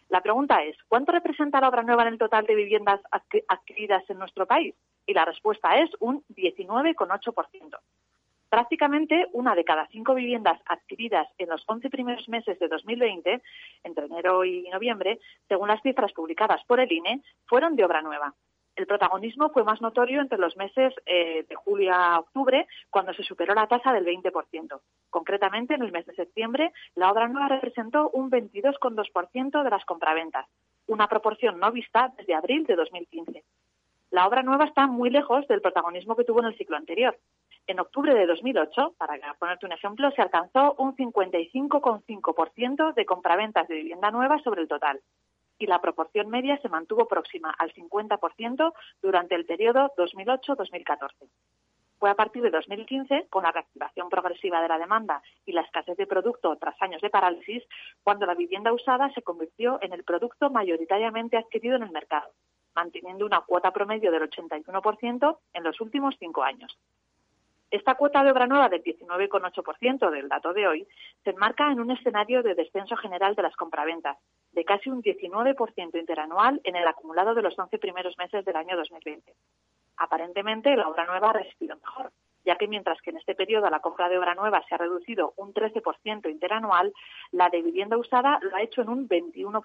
La 0.09 0.21
pregunta 0.21 0.63
es, 0.63 0.75
¿cuánto 0.87 1.11
representa 1.11 1.61
la 1.61 1.69
obra 1.69 1.83
nueva 1.83 2.01
en 2.01 2.09
el 2.09 2.17
total 2.17 2.45
de 2.45 2.55
viviendas 2.55 2.99
adquiridas 3.47 4.03
en 4.09 4.17
nuestro 4.17 4.47
país? 4.47 4.73
Y 5.05 5.13
la 5.13 5.23
respuesta 5.23 5.79
es 5.79 5.91
un 5.99 6.23
19,8%. 6.29 7.77
Prácticamente 8.49 9.27
una 9.33 9.53
de 9.53 9.63
cada 9.63 9.87
cinco 9.91 10.15
viviendas 10.15 10.59
adquiridas 10.65 11.27
en 11.37 11.49
los 11.49 11.63
11 11.67 11.91
primeros 11.91 12.27
meses 12.27 12.57
de 12.57 12.67
2020, 12.67 13.39
entre 13.83 14.05
enero 14.05 14.43
y 14.43 14.67
noviembre, 14.69 15.19
según 15.47 15.67
las 15.67 15.81
cifras 15.83 16.11
publicadas 16.13 16.63
por 16.65 16.79
el 16.79 16.91
INE, 16.91 17.21
fueron 17.45 17.75
de 17.75 17.85
obra 17.85 18.01
nueva. 18.01 18.33
El 18.75 18.87
protagonismo 18.87 19.49
fue 19.49 19.63
más 19.63 19.81
notorio 19.81 20.21
entre 20.21 20.37
los 20.37 20.55
meses 20.55 20.93
eh, 21.05 21.45
de 21.47 21.55
julio 21.55 21.93
a 21.93 22.19
octubre, 22.19 22.65
cuando 22.89 23.13
se 23.13 23.23
superó 23.23 23.53
la 23.53 23.67
tasa 23.67 23.91
del 23.91 24.05
20%. 24.05 24.79
Concretamente, 25.09 25.73
en 25.73 25.83
el 25.83 25.91
mes 25.91 26.05
de 26.05 26.15
septiembre, 26.15 26.71
la 26.95 27.11
obra 27.11 27.27
nueva 27.27 27.49
representó 27.49 28.09
un 28.11 28.31
22,2% 28.31 29.63
de 29.63 29.69
las 29.69 29.83
compraventas, 29.85 30.47
una 30.87 31.07
proporción 31.07 31.59
no 31.59 31.71
vista 31.71 32.13
desde 32.17 32.35
abril 32.35 32.65
de 32.65 32.75
2015. 32.75 33.43
La 34.11 34.25
obra 34.25 34.43
nueva 34.43 34.65
está 34.65 34.87
muy 34.87 35.09
lejos 35.09 35.47
del 35.47 35.61
protagonismo 35.61 36.15
que 36.15 36.23
tuvo 36.23 36.39
en 36.39 36.47
el 36.47 36.57
ciclo 36.57 36.77
anterior. 36.77 37.17
En 37.67 37.79
octubre 37.79 38.15
de 38.15 38.25
2008, 38.25 38.95
para 38.97 39.19
ponerte 39.35 39.67
un 39.67 39.73
ejemplo, 39.73 40.09
se 40.11 40.23
alcanzó 40.23 40.73
un 40.79 40.95
55,5% 40.95 42.93
de 42.95 43.05
compraventas 43.05 43.67
de 43.67 43.75
vivienda 43.75 44.09
nueva 44.09 44.39
sobre 44.39 44.61
el 44.61 44.67
total 44.67 44.99
y 45.59 45.67
la 45.67 45.81
proporción 45.81 46.29
media 46.29 46.57
se 46.61 46.69
mantuvo 46.69 47.07
próxima 47.07 47.53
al 47.59 47.73
50% 47.73 48.73
durante 49.01 49.35
el 49.35 49.45
periodo 49.45 49.93
2008-2014. 49.97 51.27
Fue 51.99 52.09
a 52.09 52.15
partir 52.15 52.41
de 52.41 52.49
2015, 52.49 53.27
con 53.29 53.43
la 53.43 53.51
reactivación 53.51 54.09
progresiva 54.09 54.61
de 54.61 54.69
la 54.69 54.77
demanda 54.77 55.21
y 55.45 55.51
la 55.51 55.61
escasez 55.61 55.97
de 55.97 56.07
producto 56.07 56.55
tras 56.55 56.81
años 56.81 57.01
de 57.01 57.09
parálisis, 57.09 57.61
cuando 58.03 58.25
la 58.25 58.35
vivienda 58.35 58.71
usada 58.71 59.11
se 59.13 59.21
convirtió 59.21 59.79
en 59.81 59.91
el 59.91 60.05
producto 60.05 60.49
mayoritariamente 60.49 61.35
adquirido 61.35 61.75
en 61.75 61.83
el 61.83 61.91
mercado, 61.91 62.31
manteniendo 62.73 63.25
una 63.25 63.41
cuota 63.41 63.71
promedio 63.71 64.11
del 64.11 64.29
81% 64.29 65.37
en 65.53 65.63
los 65.63 65.81
últimos 65.81 66.15
cinco 66.17 66.41
años. 66.41 66.77
Esta 67.69 67.95
cuota 67.95 68.23
de 68.23 68.31
obra 68.31 68.47
nueva 68.47 68.69
del 68.69 68.81
19,8% 68.81 70.09
del 70.09 70.29
dato 70.29 70.53
de 70.53 70.67
hoy 70.67 70.87
se 71.23 71.31
enmarca 71.31 71.69
en 71.69 71.81
un 71.81 71.91
escenario 71.91 72.41
de 72.41 72.55
descenso 72.55 72.95
general 72.95 73.35
de 73.35 73.43
las 73.43 73.55
compraventas, 73.55 74.17
de 74.59 74.65
casi 74.65 74.89
un 74.89 75.01
19% 75.01 75.97
interanual 75.97 76.59
en 76.65 76.75
el 76.75 76.85
acumulado 76.85 77.33
de 77.33 77.41
los 77.41 77.57
11 77.57 77.77
primeros 77.77 78.17
meses 78.17 78.43
del 78.43 78.57
año 78.57 78.75
2020. 78.75 79.33
Aparentemente, 79.95 80.75
la 80.75 80.89
obra 80.89 81.05
nueva 81.05 81.29
ha 81.29 81.75
mejor, 81.77 82.11
ya 82.43 82.57
que 82.57 82.67
mientras 82.67 83.01
que 83.01 83.11
en 83.11 83.17
este 83.17 83.35
periodo 83.35 83.69
la 83.69 83.79
compra 83.79 84.09
de 84.09 84.17
obra 84.17 84.35
nueva 84.35 84.61
se 84.67 84.75
ha 84.75 84.77
reducido 84.77 85.31
un 85.37 85.53
13% 85.53 86.29
interanual, 86.29 86.91
la 87.31 87.47
de 87.47 87.61
vivienda 87.61 87.95
usada 87.95 88.37
lo 88.41 88.53
ha 88.53 88.61
hecho 88.61 88.81
en 88.81 88.89
un 88.89 89.07
21%. 89.07 89.61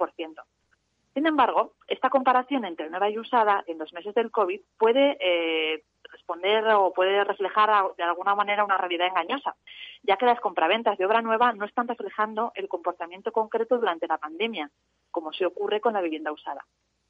Sin 1.12 1.26
embargo, 1.26 1.72
esta 1.88 2.08
comparación 2.08 2.64
entre 2.64 2.88
nueva 2.88 3.10
y 3.10 3.18
usada 3.18 3.64
en 3.66 3.78
los 3.78 3.92
meses 3.92 4.14
del 4.14 4.30
COVID 4.30 4.60
puede 4.78 5.16
eh, 5.18 5.82
responder 6.24 6.66
o 6.74 6.92
puede 6.92 7.22
reflejar 7.22 7.70
de 7.96 8.02
alguna 8.02 8.34
manera 8.34 8.64
una 8.64 8.78
realidad 8.78 9.08
engañosa, 9.08 9.54
ya 10.02 10.16
que 10.16 10.24
las 10.24 10.40
compraventas 10.40 10.96
de 10.96 11.04
obra 11.04 11.20
nueva 11.20 11.52
no 11.52 11.66
están 11.66 11.86
reflejando 11.86 12.52
el 12.54 12.68
comportamiento 12.68 13.30
concreto 13.30 13.76
durante 13.78 14.06
la 14.06 14.16
pandemia, 14.16 14.70
como 15.10 15.32
se 15.32 15.44
ocurre 15.44 15.80
con 15.80 15.92
la 15.92 16.00
vivienda 16.00 16.32
usada. 16.32 16.64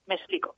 Me 0.07 0.17
explico. 0.17 0.57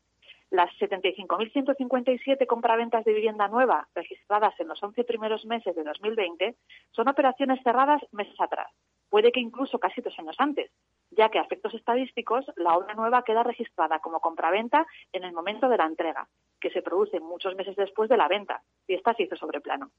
Las 0.50 0.70
75.157 0.78 2.46
compraventas 2.46 3.04
de 3.04 3.12
vivienda 3.12 3.48
nueva 3.48 3.88
registradas 3.94 4.58
en 4.60 4.68
los 4.68 4.82
11 4.82 5.04
primeros 5.04 5.44
meses 5.44 5.74
de 5.74 5.82
2020 5.82 6.54
son 6.92 7.08
operaciones 7.08 7.60
cerradas 7.62 8.00
meses 8.12 8.40
atrás, 8.40 8.70
puede 9.10 9.32
que 9.32 9.40
incluso 9.40 9.78
casi 9.78 10.00
dos 10.00 10.16
años 10.18 10.36
antes, 10.38 10.70
ya 11.10 11.28
que 11.30 11.40
a 11.40 11.42
efectos 11.42 11.74
estadísticos 11.74 12.44
la 12.56 12.76
obra 12.76 12.94
nueva 12.94 13.22
queda 13.22 13.42
registrada 13.42 13.98
como 13.98 14.20
compraventa 14.20 14.86
en 15.12 15.24
el 15.24 15.32
momento 15.32 15.68
de 15.68 15.78
la 15.78 15.86
entrega, 15.86 16.28
que 16.66 16.72
se 16.72 16.82
produce 16.82 17.20
muchos 17.20 17.54
meses 17.54 17.76
después 17.76 18.10
de 18.10 18.16
la 18.16 18.26
venta, 18.26 18.60
y 18.88 18.94
esta 18.94 19.14
se 19.14 19.22
hizo 19.22 19.36
sobre 19.36 19.60
plano. 19.60 19.92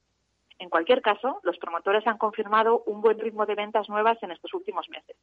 En 0.58 0.68
cualquier 0.68 1.00
caso, 1.00 1.40
los 1.42 1.56
promotores 1.56 2.06
han 2.06 2.18
confirmado 2.18 2.82
un 2.84 3.00
buen 3.00 3.18
ritmo 3.18 3.46
de 3.46 3.54
ventas 3.54 3.88
nuevas 3.88 4.22
en 4.22 4.32
estos 4.32 4.52
últimos 4.52 4.86
meses. 4.90 5.16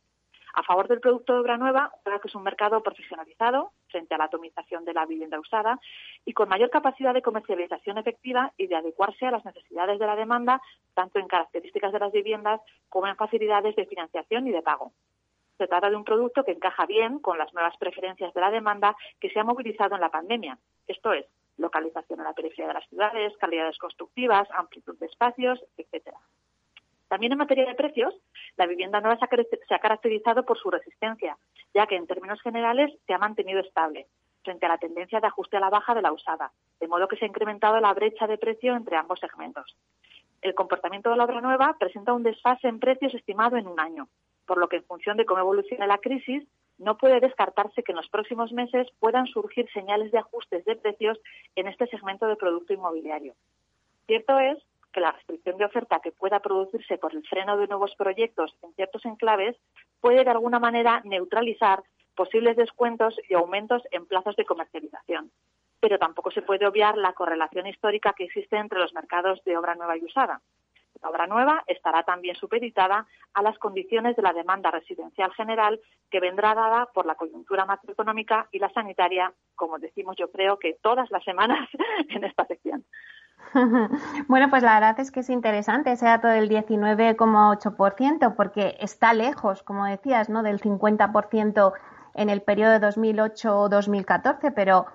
A 0.56 0.64
favor 0.64 0.88
del 0.88 1.02
producto 1.02 1.34
de 1.34 1.42
obra 1.42 1.58
nueva, 1.58 1.92
creo 2.04 2.20
que 2.20 2.30
es 2.30 2.34
un 2.34 2.42
mercado 2.42 2.82
profesionalizado 2.82 3.74
frente 3.90 4.16
a 4.16 4.18
la 4.18 4.24
atomización 4.24 4.86
de 4.86 4.94
la 4.94 5.06
vivienda 5.06 5.40
usada 5.40 5.80
y 6.25 6.34
con 6.34 6.50
mayor 6.50 6.72
capacidad 6.72 7.14
de 7.14 7.22
comercialización 7.22 8.00
efectiva 8.00 8.52
y 8.58 8.66
de 8.66 8.78
adecuarse 8.78 9.28
a 9.28 9.32
las 9.32 9.46
necesidades 9.46 10.00
de 10.00 10.08
la 10.08 10.16
demanda, 10.16 10.64
tanto 10.96 11.20
en 11.20 11.28
características 11.28 11.94
de 11.94 12.00
las 12.00 12.12
viviendas 12.12 12.60
como 12.90 13.06
en 13.06 13.18
facilidades 13.18 13.75
de 13.75 13.86
financiación 13.86 14.48
y 14.48 14.52
de 14.52 14.64
pago. 14.64 14.94
Se 15.58 15.68
trata 15.68 15.90
de 15.90 15.96
un 15.96 16.04
producto 16.04 16.44
que 16.44 16.52
encaja 16.52 16.86
bien 16.86 17.20
con 17.20 17.38
las 17.38 17.54
nuevas 17.54 17.76
preferencias 17.78 18.34
de 18.34 18.42
la 18.42 18.52
demanda 18.52 18.96
que 19.20 19.30
se 19.30 19.40
ha 19.40 19.44
movilizado 19.44 19.96
en 19.96 20.02
la 20.02 20.10
pandemia. 20.10 20.58
Esto 20.88 21.14
es, 21.14 21.26
localización 21.58 22.20
en 22.20 22.26
la 22.26 22.34
periferia 22.34 22.68
de 22.68 22.74
las 22.74 22.88
ciudades, 22.90 23.38
calidades 23.38 23.78
constructivas, 23.78 24.50
amplitud 24.52 24.98
de 25.00 25.06
espacios, 25.06 25.64
etcétera. 25.78 26.18
También 27.08 27.32
en 27.32 27.38
materia 27.38 27.66
de 27.66 27.76
precios, 27.76 28.14
la 28.58 28.66
vivienda 28.66 29.00
nueva 29.00 29.18
se 29.18 29.76
ha 29.76 29.80
caracterizado 29.80 30.44
por 30.44 30.58
su 30.58 30.70
resistencia, 30.70 31.38
ya 31.74 31.86
que 31.88 31.96
en 31.96 32.08
términos 32.08 32.42
generales 32.42 32.92
se 33.06 33.14
ha 33.14 33.18
mantenido 33.18 33.60
estable 33.62 34.08
frente 34.44 34.66
a 34.66 34.70
la 34.70 34.78
tendencia 34.78 35.20
de 35.20 35.28
ajuste 35.28 35.58
a 35.58 35.60
la 35.60 35.70
baja 35.70 35.96
de 35.96 36.02
la 36.02 36.12
usada, 36.12 36.52
de 36.80 36.88
modo 36.88 37.08
que 37.08 37.16
se 37.16 37.26
ha 37.26 37.28
incrementado 37.28 37.80
la 37.80 37.94
brecha 37.94 38.28
de 38.28 38.38
precio 38.38 38.76
entre 38.76 38.96
ambos 38.96 39.20
segmentos. 39.20 39.76
El 40.42 40.54
comportamiento 40.54 41.10
de 41.10 41.18
la 41.18 41.24
obra 41.24 41.42
nueva 41.42 41.76
presenta 41.80 42.14
un 42.14 42.22
desfase 42.22 42.68
en 42.68 42.80
precios 42.80 43.14
estimado 43.16 43.58
en 43.58 43.68
un 43.68 43.80
año, 43.80 44.08
por 44.46 44.58
lo 44.58 44.70
que 44.70 44.78
en 44.78 44.84
función 44.84 45.18
de 45.18 45.25
cómo 45.25 45.42
evolucione 45.42 45.88
la 45.88 45.98
crisis, 45.98 46.44
no 46.78 46.98
puede 46.98 47.20
descartarse 47.20 47.84
que 47.84 47.92
en 47.92 47.98
los 47.98 48.10
próximos 48.10 48.52
meses 48.52 48.88
puedan 49.00 49.28
surgir 49.28 49.70
señales 49.72 50.12
de 50.12 50.20
ajustes 50.20 50.66
de 50.66 50.75
precios 50.75 51.20
en 51.56 51.68
este 51.68 51.88
segmento 51.88 52.28
de 52.28 52.36
producto 52.36 52.74
inmobiliario. 52.74 53.34
Cierto 54.08 54.40
es 54.40 54.58
que 54.92 55.02
la 55.02 55.12
restricción 55.12 55.58
de 55.58 55.66
oferta 55.66 56.00
que 56.00 56.12
pueda 56.12 56.40
producirse 56.40 56.98
por 56.98 57.14
el 57.14 57.28
freno 57.28 57.58
de 57.58 57.68
nuevos 57.68 57.94
proyectos 57.98 58.56
en 58.62 58.74
ciertos 58.74 59.06
enclaves 59.06 59.58
puede 60.00 60.24
de 60.24 60.30
alguna 60.30 60.60
manera 60.60 61.02
neutralizar 61.04 61.84
posibles 62.16 62.56
descuentos 62.56 63.16
y 63.30 63.34
aumentos 63.34 63.84
en 63.92 64.06
plazos 64.06 64.36
de 64.38 64.46
comercialización. 64.46 65.32
Pero 65.82 66.00
tampoco 66.00 66.32
se 66.32 66.42
puede 66.42 66.66
obviar 66.66 66.98
la 66.98 67.14
correlación 67.14 67.68
histórica 67.68 68.14
que 68.14 68.24
existe 68.24 68.56
entre 68.56 68.80
los 68.80 68.94
mercados 68.94 69.44
de 69.44 69.58
obra 69.58 69.75
nueva 69.75 69.98
y 69.98 70.06
usada. 70.06 70.42
La 71.02 71.10
obra 71.10 71.28
nueva 71.28 71.64
estará 71.68 72.04
también 72.04 72.36
supeditada 72.36 73.06
a 73.34 73.42
las 73.42 73.58
condiciones 73.60 74.16
de 74.16 74.22
la 74.22 74.34
demanda 74.34 74.72
residencial 74.72 75.32
general 75.34 75.80
que 76.10 76.20
vendrá 76.20 76.56
dada 76.56 76.88
por 76.94 77.06
la 77.06 77.16
coyuntura 77.16 77.66
macroeconómica 77.66 78.48
y 78.52 78.60
la 78.60 78.70
sanitaria, 78.70 79.34
como 79.56 79.80
decimos 79.80 80.16
yo 80.18 80.32
creo 80.32 80.58
que 80.58 80.78
todas 80.82 81.10
las 81.12 81.24
semanas 81.24 81.70
en 82.10 82.24
esta 82.24 82.46
sección. 82.46 82.86
Bueno, 84.28 84.50
pues 84.50 84.64
la 84.64 84.75
verdad 84.75 85.00
es 85.00 85.12
que 85.12 85.20
es 85.22 85.30
interesante 85.30 85.92
ese 85.92 86.06
dato 86.06 86.28
del 86.28 86.50
19,8%, 86.50 88.36
porque 88.36 88.75
está 88.80 89.14
lejos, 89.14 89.64
como 89.64 89.86
decías, 89.86 90.30
¿no? 90.30 90.44
del 90.44 90.60
50% 90.60 91.74
en 92.16 92.30
el 92.30 92.42
periodo 92.42 92.80
de 92.80 92.88
2008-2014, 92.88 94.54
pero 94.56 94.88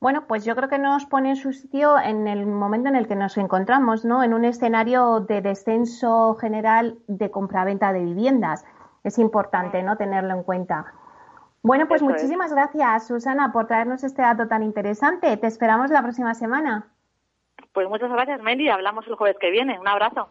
bueno, 0.00 0.26
pues 0.28 0.44
yo 0.44 0.54
creo 0.54 0.68
que 0.68 0.78
nos 0.78 1.06
pone 1.06 1.30
en 1.30 1.36
su 1.36 1.52
sitio 1.52 1.98
en 1.98 2.28
el 2.28 2.46
momento 2.46 2.88
en 2.88 2.96
el 2.96 3.08
que 3.08 3.16
nos 3.16 3.36
encontramos, 3.36 4.04
¿no? 4.04 4.22
En 4.22 4.32
un 4.32 4.44
escenario 4.44 5.20
de 5.20 5.40
descenso 5.42 6.36
general 6.36 6.98
de 7.08 7.30
compraventa 7.30 7.92
de 7.92 8.04
viviendas. 8.04 8.64
Es 9.02 9.18
importante, 9.18 9.82
¿no? 9.82 9.96
Tenerlo 9.96 10.34
en 10.34 10.44
cuenta. 10.44 10.92
Bueno, 11.62 11.88
pues 11.88 12.02
muchísimas 12.02 12.52
gracias, 12.52 13.08
Susana, 13.08 13.52
por 13.52 13.66
traernos 13.66 14.04
este 14.04 14.22
dato 14.22 14.46
tan 14.46 14.62
interesante. 14.62 15.36
Te 15.36 15.46
esperamos 15.48 15.90
la 15.90 16.02
próxima 16.02 16.34
semana. 16.34 16.86
Pues 17.72 17.88
muchas 17.88 18.10
gracias, 18.10 18.40
Meli. 18.40 18.68
Hablamos 18.68 19.06
el 19.08 19.16
jueves 19.16 19.36
que 19.40 19.50
viene. 19.50 19.78
Un 19.80 19.88
abrazo. 19.88 20.28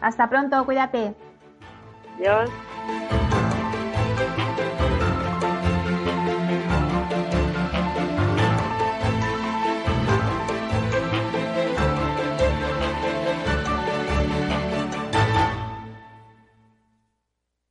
Hasta 0.00 0.28
pronto, 0.28 0.64
cuídate. 0.64 1.14
Adiós. 2.16 2.50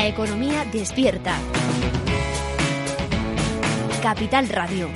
La 0.00 0.06
economía 0.06 0.64
despierta. 0.64 1.36
Capital 4.02 4.48
Radio. 4.48 4.88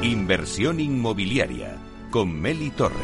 Inversión 0.00 0.80
inmobiliaria 0.80 1.76
con 2.10 2.32
Meli 2.40 2.70
Torres. 2.70 2.96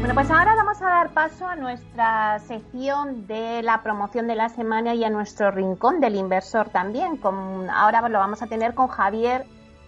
Bueno, 0.00 0.14
pues 0.14 0.28
ahora 0.32 0.56
vamos 0.80 0.92
a 0.92 0.96
dar 0.96 1.10
paso 1.10 1.46
a 1.48 1.56
nuestra 1.56 2.38
sección 2.38 3.26
de 3.26 3.62
la 3.62 3.82
promoción 3.82 4.28
de 4.28 4.36
la 4.36 4.48
semana 4.48 4.94
y 4.94 5.02
a 5.02 5.10
nuestro 5.10 5.50
rincón 5.50 6.00
del 6.00 6.14
inversor 6.14 6.68
también. 6.68 7.16
Con, 7.16 7.68
ahora 7.68 8.08
lo 8.08 8.18
vamos 8.18 8.42
a 8.42 8.46
tener 8.46 8.74
con 8.74 8.86
Javier 8.86 9.44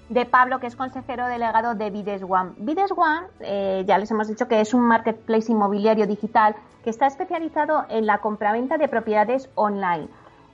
de 0.09 0.27
Pablo, 0.27 0.59
que 0.59 0.67
es 0.67 0.75
consejero 0.75 1.27
delegado 1.27 1.77
de 1.77 1.91
Vides 1.91 2.25
One. 2.29 2.53
Vides 2.57 2.91
One, 2.91 3.29
eh, 3.39 3.85
ya 3.87 3.99
les 3.99 4.11
hemos 4.11 4.27
dicho 4.27 4.49
que 4.49 4.61
es 4.61 4.75
un 4.75 4.81
marketplace 4.81 5.53
inmobiliario 5.53 6.09
digital 6.09 6.57
que 6.83 6.91
está 6.91 7.07
especializado 7.07 7.85
en 7.89 8.07
la 8.07 8.19
compraventa 8.19 8.77
de 8.77 8.89
propiedades 8.89 9.49
online. 9.55 10.09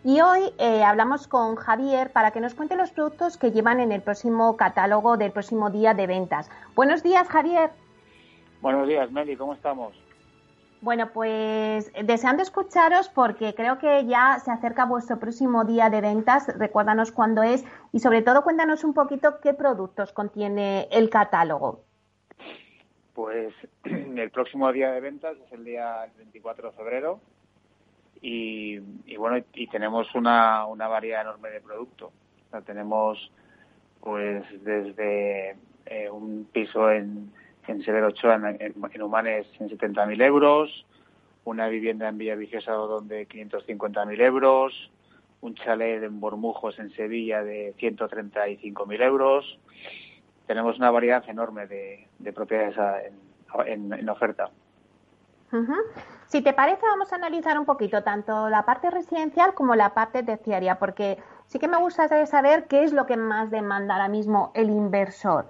Y 0.05 0.21
hoy 0.21 0.53
eh, 0.59 0.85
hablamos 0.85 1.29
con 1.29 1.57
Javier 1.57 2.13
para 2.13 2.33
que 2.33 2.41
nos 2.41 2.55
cuente 2.55 2.77
los 2.77 2.91
productos 2.91 3.39
que 3.39 3.53
llevan 3.53 3.81
en 3.81 3.91
el 3.91 4.03
próximo 4.03 4.55
catálogo 4.59 5.17
del 5.17 5.33
próximo 5.33 5.71
día 5.71 5.95
de 5.95 6.07
ventas. 6.07 6.51
Buenos 6.75 7.03
días, 7.03 7.27
Javier. 7.27 7.71
Buenos 8.61 8.87
días, 8.87 9.11
Meli, 9.11 9.35
¿cómo 9.37 9.55
estamos? 9.55 10.06
Bueno, 10.87 11.11
pues 11.13 11.93
deseando 12.05 12.45
escucharos 12.45 13.09
porque 13.09 13.57
creo 13.57 13.77
que 13.77 14.07
ya 14.07 14.39
se 14.39 14.53
acerca 14.53 14.85
vuestro 14.85 15.19
próximo 15.19 15.65
día 15.65 15.91
de 15.91 16.01
ventas. 16.01 16.47
Recuérdanos 16.57 17.11
cuándo 17.11 17.43
es 17.43 17.65
y 17.91 17.99
sobre 17.99 18.23
todo 18.23 18.45
cuéntanos 18.45 18.85
un 18.85 18.95
poquito 18.95 19.41
qué 19.43 19.53
productos 19.53 20.13
contiene 20.13 20.87
el 20.93 21.11
catálogo. 21.11 21.83
Pues 23.15 23.53
el 23.83 24.31
próximo 24.31 24.71
día 24.71 24.93
de 24.93 25.01
ventas 25.01 25.37
es 25.45 25.53
el 25.53 25.65
día 25.65 26.07
24 26.19 26.71
de 26.71 26.77
febrero 26.77 27.21
y, 28.23 28.79
bueno, 29.17 29.45
y 29.55 29.67
tenemos 29.67 30.15
una, 30.15 30.67
una 30.67 30.87
variedad 30.87 31.23
enorme 31.23 31.51
de 31.51 31.63
productos. 31.63 32.13
tenemos 32.65 33.33
pues 34.03 34.45
desde 34.63 35.57
eh, 35.87 36.09
un 36.09 36.49
piso 36.53 36.93
en 36.93 37.33
en 37.69 37.83
Severo 37.83 38.09
Ochoa, 38.09 38.35
en, 38.35 38.75
en 38.93 39.03
Humanes, 39.03 39.47
en 39.59 39.69
70.000 39.69 40.23
euros, 40.23 40.87
una 41.47 41.69
vivienda 41.69 42.09
en 42.09 42.19
Villaviciosa 42.19 42.73
de 43.03 43.29
550.000 43.29 44.21
euros, 44.21 44.91
un 45.41 45.55
chalet 45.55 46.03
en 46.03 46.21
Bormujos, 46.21 46.79
en 46.79 46.91
Sevilla, 46.91 47.45
de 47.45 47.75
135.000 47.79 49.03
euros. 49.03 49.59
Tenemos 50.47 50.77
una 50.79 50.91
variedad 50.91 51.25
enorme 51.29 51.67
de, 51.67 52.33
propiedades 52.35 52.77
en, 53.67 54.09
oferta. 54.09 54.51
Si 56.27 56.43
te 56.43 56.53
parece, 56.53 56.85
vamos 56.85 57.13
a 57.13 57.17
analizar 57.17 57.59
un 57.59 57.65
poquito 57.65 58.03
tanto 58.03 58.49
la 58.49 58.65
parte 58.65 58.91
residencial 58.91 59.55
como 59.55 59.77
la 59.77 59.95
parte 59.95 60.25
terciaria, 60.25 60.81
porque 60.81 61.19
sí 61.47 61.61
que 61.61 61.69
me 61.69 61.77
gustaría 61.77 62.27
saber 62.27 62.67
qué 62.67 62.83
es 62.83 62.93
lo 62.93 63.07
que 63.07 63.17
más 63.17 63.51
demanda 63.51 63.95
ahora 63.95 64.09
mismo 64.09 64.51
el 64.55 64.69
inversor. 64.69 65.47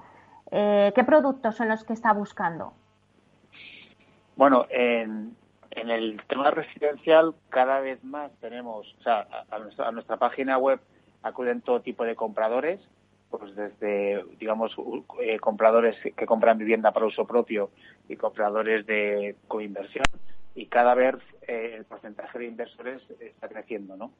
Eh, 0.50 0.92
¿Qué 0.94 1.04
productos 1.04 1.56
son 1.56 1.68
los 1.68 1.84
que 1.84 1.92
está 1.92 2.12
buscando? 2.12 2.72
Bueno, 4.36 4.66
en, 4.70 5.36
el 5.70 6.20
tema 6.28 6.50
residencial 6.50 7.34
cada 7.48 7.80
vez 7.80 8.02
más 8.04 8.30
tenemos, 8.40 8.94
o 8.98 9.02
sea, 9.02 9.26
a, 9.50 9.90
nuestra, 9.90 10.16
página 10.18 10.58
web 10.58 10.80
acuden 11.22 11.60
todo 11.60 11.80
tipo 11.80 12.04
de 12.04 12.14
compradores, 12.14 12.80
pues 13.30 13.54
desde, 13.56 14.24
digamos, 14.38 14.76
eh, 15.20 15.38
compradores 15.40 15.96
que 16.14 16.26
compran 16.26 16.58
vivienda 16.58 16.92
para 16.92 17.06
uso 17.06 17.26
propio 17.26 17.70
y 18.08 18.16
compradores 18.16 18.86
de 18.86 19.36
coinversión 19.48 20.04
y 20.54 20.66
cada 20.66 20.94
vez 20.94 21.16
eh, 21.46 21.74
el 21.76 21.84
porcentaje 21.84 22.38
de 22.38 22.46
inversores 22.46 23.02
está 23.20 23.48
creciendo, 23.48 23.96
¿no? 23.96 24.10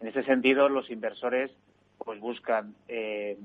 En 0.00 0.08
ese 0.08 0.24
sentido, 0.24 0.68
los 0.68 0.90
inversores 0.90 1.50
pues 2.04 2.20
buscan, 2.20 2.74
eh, 2.88 3.38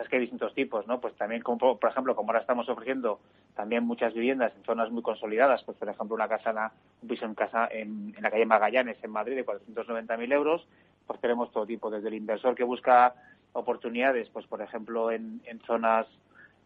es 0.00 0.08
que 0.08 0.16
hay 0.16 0.22
distintos 0.22 0.54
tipos, 0.54 0.86
¿no? 0.86 1.00
Pues 1.00 1.14
también, 1.16 1.42
como, 1.42 1.78
por 1.78 1.90
ejemplo, 1.90 2.14
como 2.14 2.30
ahora 2.30 2.40
estamos 2.40 2.68
ofreciendo 2.68 3.20
también 3.54 3.84
muchas 3.84 4.14
viviendas 4.14 4.52
en 4.56 4.62
zonas 4.64 4.90
muy 4.90 5.02
consolidadas, 5.02 5.62
pues 5.64 5.76
por 5.76 5.88
ejemplo 5.88 6.14
una 6.14 6.28
casa, 6.28 6.72
un 7.02 7.08
piso 7.08 7.24
en 7.24 7.34
casa 7.34 7.68
en, 7.70 8.14
la 8.20 8.30
calle 8.30 8.46
Magallanes, 8.46 8.96
en 9.02 9.10
Madrid, 9.10 9.34
de 9.34 9.44
490.000 9.44 10.32
euros, 10.32 10.66
pues 11.06 11.20
tenemos 11.20 11.50
todo 11.50 11.66
tipo, 11.66 11.90
desde 11.90 12.08
el 12.08 12.14
inversor 12.14 12.54
que 12.54 12.64
busca 12.64 13.14
oportunidades, 13.52 14.28
pues 14.30 14.46
por 14.46 14.62
ejemplo 14.62 15.10
en, 15.10 15.42
zonas, 15.66 16.06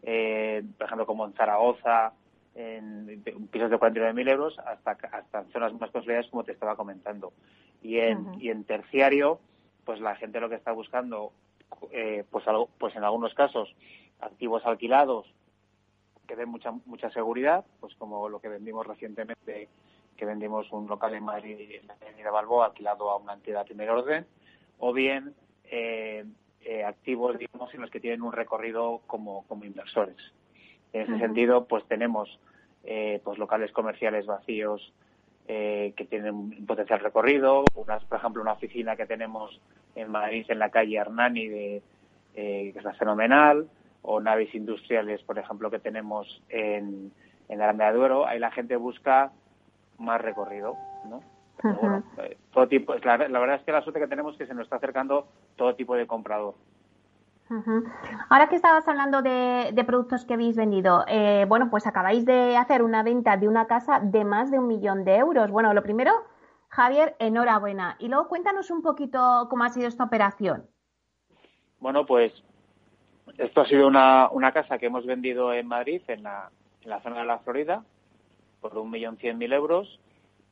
eh, 0.03 0.63
por 0.77 0.85
ejemplo 0.85 1.07
como 1.07 1.25
en 1.25 1.33
Zaragoza, 1.33 2.13
en, 2.53 3.23
pisos 3.51 3.71
de 3.71 3.79
49.000 3.79 4.29
euros, 4.29 4.59
hasta, 4.59 4.91
hasta 4.91 5.45
zonas 5.51 5.73
más 5.73 5.89
consolidadas 5.89 6.29
como 6.29 6.43
te 6.43 6.51
estaba 6.51 6.75
comentando. 6.75 7.33
Y 7.81 7.97
en, 7.97 8.39
y 8.39 8.49
en 8.49 8.63
terciario, 8.65 9.39
pues 9.85 9.99
la 9.99 10.15
gente 10.15 10.39
lo 10.39 10.49
que 10.49 10.55
está 10.55 10.71
buscando, 10.71 11.31
eh, 11.91 12.23
pues, 12.29 12.47
algo, 12.47 12.69
pues 12.77 12.95
en 12.95 13.03
algunos 13.03 13.33
casos, 13.33 13.73
activos 14.19 14.65
alquilados 14.65 15.31
que 16.27 16.35
den 16.35 16.49
mucha, 16.49 16.71
mucha 16.85 17.09
seguridad, 17.11 17.65
pues 17.79 17.95
como 17.95 18.29
lo 18.29 18.39
que 18.39 18.47
vendimos 18.47 18.87
recientemente, 18.87 19.67
que 20.15 20.25
vendimos 20.25 20.71
un 20.71 20.87
local 20.87 21.13
en 21.13 21.23
Madrid, 21.23 21.79
en 21.81 21.87
la 21.87 21.95
Avenida 21.95 22.31
Balboa, 22.31 22.67
alquilado 22.67 23.09
a 23.09 23.17
una 23.17 23.33
entidad 23.33 23.61
de 23.61 23.65
primer 23.65 23.89
orden, 23.89 24.25
o 24.79 24.93
bien 24.93 25.35
eh, 25.65 26.23
eh, 26.61 26.83
activos, 26.83 27.37
digamos, 27.37 27.73
en 27.73 27.81
los 27.81 27.89
que 27.89 27.99
tienen 27.99 28.21
un 28.21 28.31
recorrido 28.31 29.01
como, 29.07 29.45
como 29.47 29.65
inversores. 29.65 30.17
En 30.93 31.01
ese 31.01 31.19
sentido, 31.19 31.65
pues 31.65 31.83
tenemos 31.87 32.39
pues 33.23 33.37
locales 33.37 33.71
comerciales 33.71 34.25
vacíos 34.25 34.93
eh, 35.47 35.93
que 35.95 36.05
tienen 36.05 36.33
un 36.33 36.65
potencial 36.65 36.99
recorrido, 36.99 37.65
unas, 37.75 38.03
por 38.05 38.17
ejemplo, 38.17 38.41
una 38.41 38.53
oficina 38.53 38.95
que 38.95 39.05
tenemos 39.05 39.59
en 39.95 40.09
Madrid, 40.09 40.45
en 40.47 40.59
la 40.59 40.69
calle 40.69 40.97
Hernani, 40.97 41.47
de, 41.47 41.81
eh, 42.35 42.71
que 42.73 42.79
es 42.79 42.97
fenomenal, 42.97 43.67
o 44.01 44.19
naves 44.19 44.53
industriales, 44.55 45.21
por 45.23 45.37
ejemplo, 45.37 45.69
que 45.69 45.79
tenemos 45.79 46.41
en, 46.49 47.11
en 47.49 47.61
Aranda 47.61 47.91
de 47.91 47.97
Duero, 47.97 48.25
ahí 48.25 48.39
la 48.39 48.51
gente 48.51 48.75
busca 48.75 49.31
más 49.97 50.21
recorrido, 50.21 50.75
¿no? 51.09 51.21
Eh, 52.17 52.37
todo 52.51 52.67
tipo, 52.67 52.95
la, 52.95 53.17
la, 53.17 53.39
verdad 53.39 53.57
es 53.57 53.63
que 53.63 53.71
la 53.71 53.81
suerte 53.81 53.99
que 53.99 54.07
tenemos 54.07 54.33
es 54.33 54.39
que 54.39 54.47
se 54.47 54.53
nos 54.53 54.63
está 54.63 54.77
acercando 54.77 55.27
todo 55.55 55.75
tipo 55.75 55.95
de 55.95 56.07
comprador. 56.07 56.55
Ahora 58.29 58.47
que 58.49 58.55
estabas 58.55 58.87
hablando 58.87 59.21
de, 59.21 59.83
productos 59.85 60.25
que 60.25 60.33
habéis 60.33 60.55
vendido, 60.55 61.03
eh, 61.07 61.45
bueno, 61.47 61.69
pues 61.69 61.85
acabáis 61.87 62.25
de 62.25 62.57
hacer 62.57 62.81
una 62.81 63.03
venta 63.03 63.37
de 63.37 63.47
una 63.47 63.67
casa 63.67 63.99
de 63.99 64.23
más 64.23 64.51
de 64.51 64.59
un 64.59 64.67
millón 64.67 65.03
de 65.03 65.17
euros. 65.17 65.51
Bueno, 65.51 65.73
lo 65.73 65.83
primero, 65.83 66.11
Javier, 66.69 67.15
enhorabuena. 67.19 67.95
Y 67.99 68.07
luego 68.07 68.27
cuéntanos 68.27 68.71
un 68.71 68.81
poquito 68.81 69.47
cómo 69.49 69.63
ha 69.63 69.69
sido 69.69 69.87
esta 69.87 70.03
operación. 70.03 70.65
Bueno, 71.79 72.05
pues 72.05 72.33
esto 73.37 73.61
ha 73.61 73.67
sido 73.67 73.87
una, 73.87 74.51
casa 74.53 74.77
que 74.77 74.87
hemos 74.87 75.05
vendido 75.05 75.53
en 75.53 75.67
Madrid, 75.67 76.01
en 76.07 76.23
la, 76.23 76.49
en 76.81 76.89
la 76.89 77.01
zona 77.01 77.19
de 77.19 77.25
la 77.25 77.39
Florida, 77.39 77.83
por 78.61 78.77
un 78.77 78.89
millón 78.89 79.17
cien 79.17 79.37
mil 79.37 79.53
euros. 79.53 79.99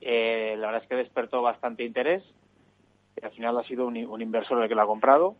Eh, 0.01 0.55
la 0.57 0.67
verdad 0.67 0.83
es 0.83 0.89
que 0.89 0.95
despertó 0.95 1.41
bastante 1.41 1.83
interés. 1.83 2.23
Y 3.21 3.25
al 3.25 3.31
final 3.31 3.57
ha 3.57 3.63
sido 3.63 3.87
un, 3.87 3.97
un 3.97 4.21
inversor 4.21 4.61
el 4.61 4.69
que 4.69 4.75
lo 4.75 4.81
ha 4.81 4.87
comprado 4.87 5.35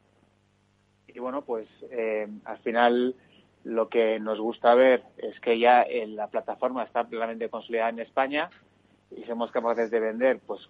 y 1.13 1.19
bueno, 1.19 1.41
pues 1.41 1.67
eh, 1.91 2.27
al 2.45 2.57
final 2.59 3.15
lo 3.63 3.89
que 3.89 4.19
nos 4.19 4.39
gusta 4.39 4.73
ver 4.75 5.03
es 5.17 5.39
que 5.39 5.59
ya 5.59 5.85
la 6.07 6.27
plataforma 6.27 6.83
está 6.83 7.03
plenamente 7.03 7.49
consolidada 7.49 7.89
en 7.89 7.99
España 7.99 8.49
y 9.15 9.23
somos 9.23 9.51
capaces 9.51 9.91
de 9.91 9.99
vender, 9.99 10.39
pues 10.45 10.69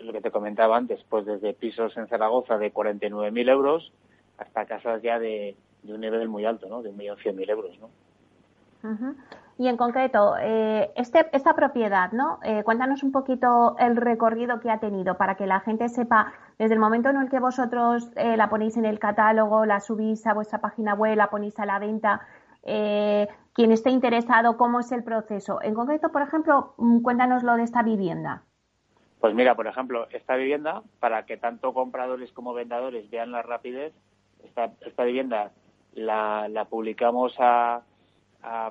lo 0.00 0.12
que 0.12 0.20
te 0.20 0.30
comentaba 0.30 0.76
antes, 0.76 1.04
pues 1.08 1.26
desde 1.26 1.52
pisos 1.52 1.96
en 1.96 2.08
Zaragoza 2.08 2.58
de 2.58 2.72
49.000 2.72 3.50
euros 3.50 3.92
hasta 4.38 4.64
casas 4.64 5.02
ya 5.02 5.18
de, 5.18 5.56
un 5.84 6.00
nivel 6.00 6.28
muy 6.28 6.44
alto, 6.44 6.68
¿no? 6.68 6.82
De 6.82 6.90
1.100.000 6.90 7.50
euros, 7.50 7.78
¿no? 7.78 7.90
Y 9.58 9.68
en 9.68 9.76
concreto, 9.76 10.34
eh, 10.40 10.90
este, 10.96 11.28
esta 11.32 11.54
propiedad, 11.54 12.10
¿no? 12.10 12.40
Eh, 12.42 12.64
cuéntanos 12.64 13.04
un 13.04 13.12
poquito 13.12 13.76
el 13.78 13.96
recorrido 13.96 14.58
que 14.58 14.70
ha 14.70 14.80
tenido 14.80 15.16
para 15.16 15.36
que 15.36 15.46
la 15.46 15.60
gente 15.60 15.88
sepa 15.88 16.32
desde 16.58 16.74
el 16.74 16.80
momento 16.80 17.08
en 17.08 17.16
el 17.16 17.30
que 17.30 17.40
vosotros 17.40 18.10
eh, 18.16 18.36
la 18.36 18.48
ponéis 18.48 18.76
en 18.76 18.84
el 18.84 18.98
catálogo, 18.98 19.64
la 19.66 19.80
subís 19.80 20.26
a 20.26 20.34
vuestra 20.34 20.60
página 20.60 20.94
web, 20.94 21.16
la 21.16 21.30
ponéis 21.30 21.58
a 21.58 21.66
la 21.66 21.78
venta, 21.78 22.20
eh, 22.64 23.28
quien 23.52 23.72
esté 23.72 23.90
interesado, 23.90 24.56
¿cómo 24.56 24.80
es 24.80 24.92
el 24.92 25.04
proceso? 25.04 25.60
En 25.62 25.74
concreto, 25.74 26.10
por 26.10 26.22
ejemplo, 26.22 26.74
mm, 26.78 27.00
cuéntanos 27.00 27.42
lo 27.42 27.56
de 27.56 27.64
esta 27.64 27.82
vivienda. 27.82 28.42
Pues 29.20 29.34
mira, 29.34 29.54
por 29.54 29.66
ejemplo, 29.66 30.08
esta 30.10 30.36
vivienda, 30.36 30.82
para 30.98 31.26
que 31.26 31.36
tanto 31.36 31.72
compradores 31.72 32.32
como 32.32 32.54
vendedores 32.54 33.08
vean 33.10 33.30
la 33.30 33.42
rapidez, 33.42 33.92
esta, 34.42 34.72
esta 34.80 35.04
vivienda 35.04 35.52
la, 35.94 36.66
publicamos 36.68 37.34
a, 37.38 37.82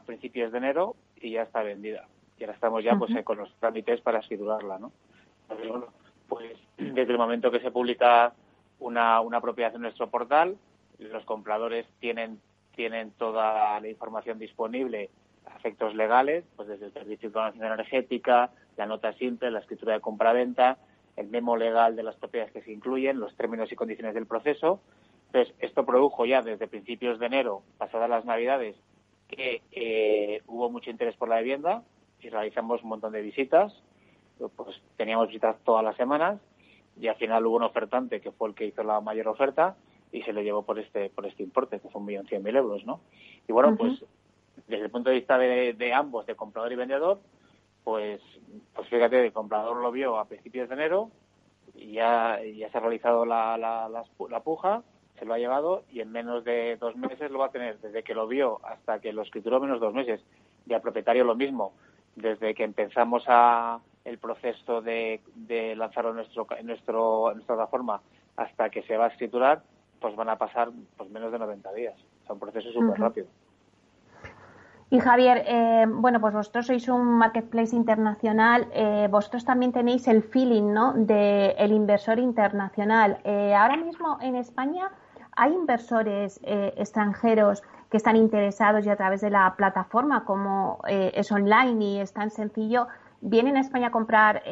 principios 0.06 0.52
de 0.52 0.58
enero 0.58 0.96
y 1.16 1.32
ya 1.32 1.44
está 1.44 1.64
vendida. 1.64 2.06
Y 2.38 2.44
ahora 2.44 2.56
estamos 2.56 2.84
ya 2.84 2.96
pues 2.96 3.12
con 3.24 3.38
los 3.38 3.54
trámites 3.56 4.02
para 4.02 4.20
escriturarla, 4.20 4.80
¿no? 4.80 4.92
Pues 6.32 6.58
desde 6.78 7.12
el 7.12 7.18
momento 7.18 7.52
que 7.52 7.60
se 7.60 7.72
publica 7.72 8.32
una, 8.80 9.20
una 9.20 9.42
propiedad 9.42 9.76
en 9.76 9.82
nuestro 9.82 10.10
portal, 10.10 10.56
los 10.98 11.26
compradores 11.26 11.86
tienen, 12.00 12.40
tienen 12.74 13.12
toda 13.12 13.78
la 13.82 13.90
información 13.90 14.40
disponible 14.40 15.10
a 15.46 15.58
efectos 15.58 15.94
legales, 15.94 16.46
pues 16.56 16.70
desde 16.70 16.86
el 16.86 16.94
Servicio 16.94 17.20
de 17.20 17.28
Información 17.28 17.66
Energética, 17.66 18.50
la 18.78 18.86
nota 18.86 19.12
simple, 19.12 19.52
la 19.52 19.60
escritura 19.60 19.96
de 19.96 20.00
compraventa, 20.00 20.78
el 21.18 21.28
memo 21.28 21.58
legal 21.58 21.98
de 21.98 22.04
las 22.04 22.16
propiedades 22.16 22.54
que 22.54 22.62
se 22.62 22.72
incluyen, 22.72 23.20
los 23.20 23.36
términos 23.36 23.70
y 23.70 23.76
condiciones 23.76 24.14
del 24.14 24.26
proceso. 24.26 24.80
Entonces, 25.26 25.54
esto 25.60 25.86
produjo 25.86 26.26
ya 26.26 26.42
desde 26.42 26.70
principios 26.70 27.20
de 27.20 27.26
enero, 27.26 27.62
pasadas 27.78 28.10
las 28.10 28.24
Navidades, 28.24 28.78
que 29.28 29.62
eh, 29.74 30.44
hubo 30.48 30.70
mucho 30.70 30.92
interés 30.92 31.18
por 31.18 31.28
la 31.28 31.40
vivienda 31.40 31.84
y 32.22 32.30
realizamos 32.30 32.84
un 32.84 32.90
montón 32.90 33.12
de 33.12 33.22
visitas. 33.22 33.84
Pues 34.50 34.82
teníamos 34.98 35.28
visitas 35.28 35.58
todas 35.64 35.84
las 35.84 35.96
semanas 35.96 36.40
y 37.00 37.08
al 37.08 37.16
final 37.16 37.46
hubo 37.46 37.58
un 37.58 37.64
ofertante 37.64 38.22
que 38.22 38.32
fue 38.32 38.50
el 38.50 38.56
que 38.56 38.66
hizo 38.66 38.84
la 38.84 39.00
mayor 39.02 39.28
oferta 39.28 39.76
y 40.12 40.22
se 40.24 40.34
le 40.34 40.44
llevó 40.44 40.64
por 40.64 40.80
este 40.80 41.10
por 41.10 41.26
este 41.26 41.44
importe, 41.44 41.80
que 41.80 41.90
fue 41.90 42.00
un 42.00 42.08
millón 42.08 42.28
cien 42.28 42.44
mil 42.44 42.56
euros, 42.56 42.86
¿no? 42.86 43.02
Y 43.48 43.54
bueno, 43.54 43.76
pues 43.78 44.04
desde 44.68 44.86
el 44.86 44.92
punto 44.92 45.10
de 45.10 45.18
vista 45.18 45.38
de 45.38 45.94
ambos, 45.94 46.26
de 46.26 46.36
comprador 46.36 46.72
y 46.72 46.76
vendedor, 46.76 47.20
pues, 47.84 48.22
pues 48.76 48.88
fíjate, 48.90 49.26
el 49.26 49.34
comprador 49.34 49.78
lo 49.78 49.92
vio 49.92 50.18
a 50.18 50.26
principios 50.26 50.70
de 50.70 50.76
enero 50.76 51.10
y 51.74 51.94
ya, 51.94 52.40
ya 52.44 52.70
se 52.70 52.78
ha 52.78 52.82
realizado 52.82 53.26
la, 53.26 53.58
la, 53.58 53.90
la, 53.90 54.40
puja, 54.42 54.84
se 55.18 55.26
lo 55.26 55.34
ha 55.34 55.40
llevado 55.40 55.84
y 55.92 56.02
en 56.02 56.12
menos 56.12 56.44
de 56.44 56.78
dos 56.78 56.96
meses 56.96 57.32
lo 57.32 57.40
va 57.40 57.48
a 57.48 57.52
tener. 57.52 57.80
Desde 57.80 58.04
que 58.04 58.14
lo 58.14 58.28
vio 58.28 58.60
hasta 58.64 59.00
que 59.00 59.14
lo 59.14 59.24
escrituró, 59.24 59.60
menos 59.60 59.80
dos 59.80 59.94
meses. 59.94 60.24
Y 60.68 60.74
al 60.74 60.82
propietario 60.82 61.24
lo 61.24 61.36
mismo. 61.36 61.74
Desde 62.16 62.54
que 62.54 62.64
empezamos 62.64 63.24
a 63.28 63.80
el 64.06 64.18
proceso 64.18 64.82
de, 64.82 65.22
de 65.36 65.76
lanzarlo 65.76 66.12
en, 66.12 66.18
nuestro, 66.18 66.48
en, 66.58 66.68
nuestro, 66.68 67.32
en 67.32 67.38
nuestra 67.38 67.56
plataforma 67.56 68.02
hasta 68.36 68.70
que 68.70 68.84
se 68.84 68.98
va 68.98 69.06
a 69.06 69.08
escriturar, 69.10 69.62
pues 70.00 70.16
van 70.16 70.30
a 70.30 70.38
pasar 70.38 70.70
pues 70.98 71.10
menos 71.10 71.32
de 71.32 71.40
90 71.40 71.74
días. 71.74 71.96
O 72.24 72.26
sea, 72.26 72.34
un 72.34 72.40
proceso 72.40 72.72
súper 72.72 73.00
rápido. 73.00 73.28
Y 74.92 75.00
Javier, 75.00 75.46
eh, 75.48 75.86
bueno, 75.88 76.20
pues 76.20 76.34
vosotros 76.34 76.66
sois 76.68 76.90
un 76.90 77.18
marketplace 77.18 77.74
internacional, 77.74 78.68
eh, 78.74 79.08
vosotros 79.10 79.46
también 79.46 79.72
tenéis 79.72 80.06
el 80.10 80.22
feeling, 80.22 80.74
¿no? 80.74 80.92
De 80.94 81.52
el 81.52 81.72
inversor 81.72 82.20
internacional. 82.20 83.20
Eh, 83.24 83.56
ahora 83.56 83.78
mismo 83.78 84.18
en 84.20 84.36
España 84.36 84.92
hay 85.38 85.54
inversores 85.54 86.42
extranjeros 86.44 87.64
que 87.90 87.96
están 87.96 88.18
interesados 88.18 88.86
y 88.86 88.90
a 88.90 88.98
través 88.98 89.22
de 89.22 89.30
la 89.30 89.56
plataforma, 89.56 90.26
como 90.26 90.82
es 90.86 91.32
online 91.32 91.86
y 91.86 92.00
es 92.00 92.12
tan 92.12 92.30
sencillo, 92.30 92.88
vienen 93.22 93.58
a 93.58 93.62
España 93.62 93.88
a 93.88 93.92
comprar 93.92 94.44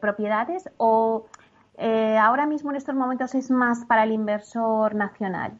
propiedades 0.00 0.68
o 0.78 1.26
ahora 1.78 2.46
mismo 2.46 2.70
en 2.70 2.76
estos 2.76 2.94
momentos 2.94 3.34
es 3.34 3.50
más 3.50 3.84
para 3.84 4.04
el 4.04 4.12
inversor 4.12 4.94
nacional. 4.94 5.52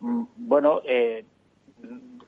Mm, 0.00 0.24
bueno, 0.36 0.80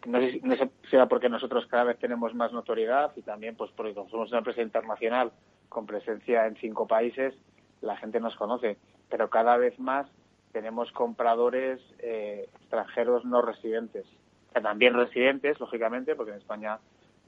no 0.06 0.18
sé, 0.20 0.40
no 0.42 0.56
sé 0.56 0.70
si 0.90 0.96
porque 1.08 1.28
nosotros 1.28 1.66
cada 1.66 1.84
vez 1.84 1.98
tenemos 1.98 2.34
más 2.34 2.52
notoriedad 2.52 3.12
y 3.16 3.22
también 3.22 3.56
pues 3.56 3.70
porque 3.76 3.94
somos 3.94 4.30
una 4.30 4.38
empresa 4.38 4.62
internacional 4.62 5.32
con 5.68 5.86
presencia 5.86 6.46
en 6.46 6.56
cinco 6.56 6.86
países, 6.86 7.34
la 7.80 7.96
gente 7.96 8.20
nos 8.20 8.36
conoce, 8.36 8.76
pero 9.08 9.30
cada 9.30 9.56
vez 9.56 9.78
más 9.78 10.06
tenemos 10.52 10.90
compradores 10.92 11.80
eh, 12.00 12.48
extranjeros 12.56 13.24
no 13.24 13.42
residentes, 13.42 14.06
también 14.52 14.94
residentes, 14.94 15.60
lógicamente, 15.60 16.16
porque 16.16 16.32
en 16.32 16.38
España 16.38 16.78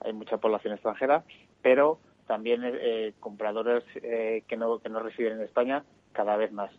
hay 0.00 0.12
mucha 0.12 0.38
población 0.38 0.74
extranjera, 0.74 1.24
pero 1.62 1.98
también 2.26 2.62
eh, 2.64 3.14
compradores 3.20 3.84
eh, 3.96 4.44
que, 4.46 4.56
no, 4.56 4.78
que 4.78 4.88
no 4.88 5.00
residen 5.00 5.34
en 5.34 5.42
España 5.42 5.84
cada 6.12 6.36
vez 6.36 6.52
más. 6.52 6.72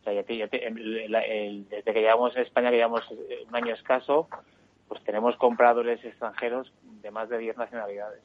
O 0.00 0.04
sea, 0.04 0.12
desde 0.12 0.48
que 0.50 2.00
llevamos 2.00 2.36
en 2.36 2.42
España, 2.42 2.70
que 2.70 2.76
llevamos 2.76 3.02
un 3.10 3.56
año 3.56 3.72
escaso, 3.72 4.28
pues 4.88 5.02
tenemos 5.04 5.36
compradores 5.36 6.04
extranjeros 6.04 6.72
de 7.02 7.10
más 7.10 7.28
de 7.28 7.38
10 7.38 7.56
nacionalidades. 7.56 8.22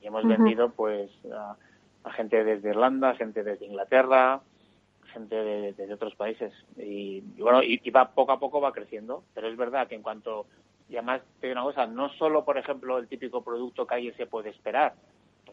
Y 0.00 0.06
hemos 0.06 0.26
vendido 0.26 0.70
pues 0.70 1.10
a, 1.32 1.56
gente 2.12 2.42
desde 2.42 2.70
Irlanda, 2.70 3.14
gente 3.14 3.44
desde 3.44 3.66
Inglaterra, 3.66 4.40
gente 5.12 5.36
de, 5.36 5.94
otros 5.94 6.14
países. 6.14 6.52
Y, 6.76 7.20
bueno, 7.38 7.62
y, 7.62 7.78
va 7.90 8.10
poco 8.12 8.32
a 8.32 8.40
poco 8.40 8.60
va 8.60 8.72
creciendo, 8.72 9.22
pero 9.34 9.48
es 9.48 9.56
verdad 9.56 9.86
que 9.86 9.94
en 9.94 10.02
cuanto, 10.02 10.46
y 10.90 10.96
además 10.96 11.22
te 11.40 11.46
digo 11.46 11.60
una 11.60 11.68
cosa, 11.70 11.86
no 11.86 12.08
solo, 12.14 12.44
por 12.44 12.58
ejemplo, 12.58 12.98
el 12.98 13.06
típico 13.06 13.44
producto 13.44 13.86
que 13.86 13.94
alguien 13.94 14.16
se 14.16 14.26
puede 14.26 14.50
esperar, 14.50 14.94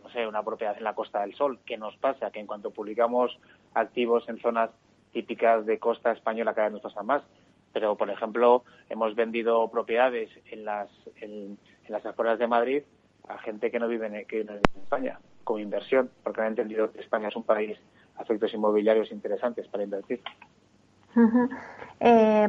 no 0.01 0.09
sé, 0.09 0.25
una 0.25 0.43
propiedad 0.43 0.75
en 0.75 0.83
la 0.83 0.95
Costa 0.95 1.21
del 1.21 1.35
Sol, 1.35 1.59
que 1.63 1.77
nos 1.77 1.95
pasa 1.97 2.31
que 2.31 2.39
en 2.39 2.47
cuanto 2.47 2.71
publicamos 2.71 3.37
activos 3.75 4.27
en 4.29 4.39
zonas 4.39 4.71
típicas 5.13 5.65
de 5.67 5.77
costa 5.77 6.11
española 6.11 6.55
cada 6.55 6.69
vez 6.69 6.73
nos 6.73 6.81
pasa 6.81 7.03
más, 7.03 7.21
pero 7.71 7.95
por 7.95 8.09
ejemplo 8.09 8.63
hemos 8.89 9.13
vendido 9.15 9.69
propiedades 9.69 10.29
en 10.49 10.65
las 10.65 10.89
en, 11.21 11.57
las 11.87 12.05
afueras 12.05 12.39
de 12.39 12.47
Madrid 12.47 12.83
a 13.27 13.37
gente 13.37 13.71
que 13.71 13.79
no 13.79 13.87
vive 13.87 14.07
en, 14.07 14.25
que 14.25 14.41
en 14.41 14.49
España 14.81 15.19
como 15.43 15.59
inversión 15.59 16.09
porque 16.23 16.41
han 16.41 16.47
entendido 16.47 16.91
que 16.91 16.99
España 16.99 17.29
es 17.29 17.35
un 17.35 17.43
país 17.43 17.77
a 18.17 18.23
efectos 18.23 18.53
inmobiliarios 18.53 19.11
interesantes 19.11 19.67
para 19.67 19.83
invertir. 19.83 20.21
Eh, 21.99 22.47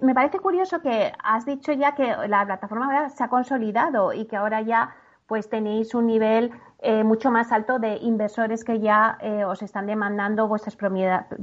me 0.00 0.14
parece 0.14 0.38
curioso 0.38 0.80
que 0.80 1.12
has 1.24 1.44
dicho 1.44 1.72
ya 1.72 1.96
que 1.96 2.06
la 2.28 2.46
plataforma 2.46 3.08
se 3.08 3.24
ha 3.24 3.28
consolidado 3.28 4.12
y 4.12 4.26
que 4.26 4.36
ahora 4.36 4.60
ya 4.62 4.94
pues 5.26 5.50
tenéis 5.50 5.94
un 5.94 6.06
nivel 6.06 6.52
eh, 6.80 7.02
mucho 7.02 7.30
más 7.30 7.50
alto 7.50 7.78
de 7.80 7.96
inversores 7.96 8.64
que 8.64 8.78
ya 8.78 9.18
eh, 9.20 9.44
os 9.44 9.62
están 9.62 9.86
demandando 9.86 10.46
vuestras, 10.46 10.76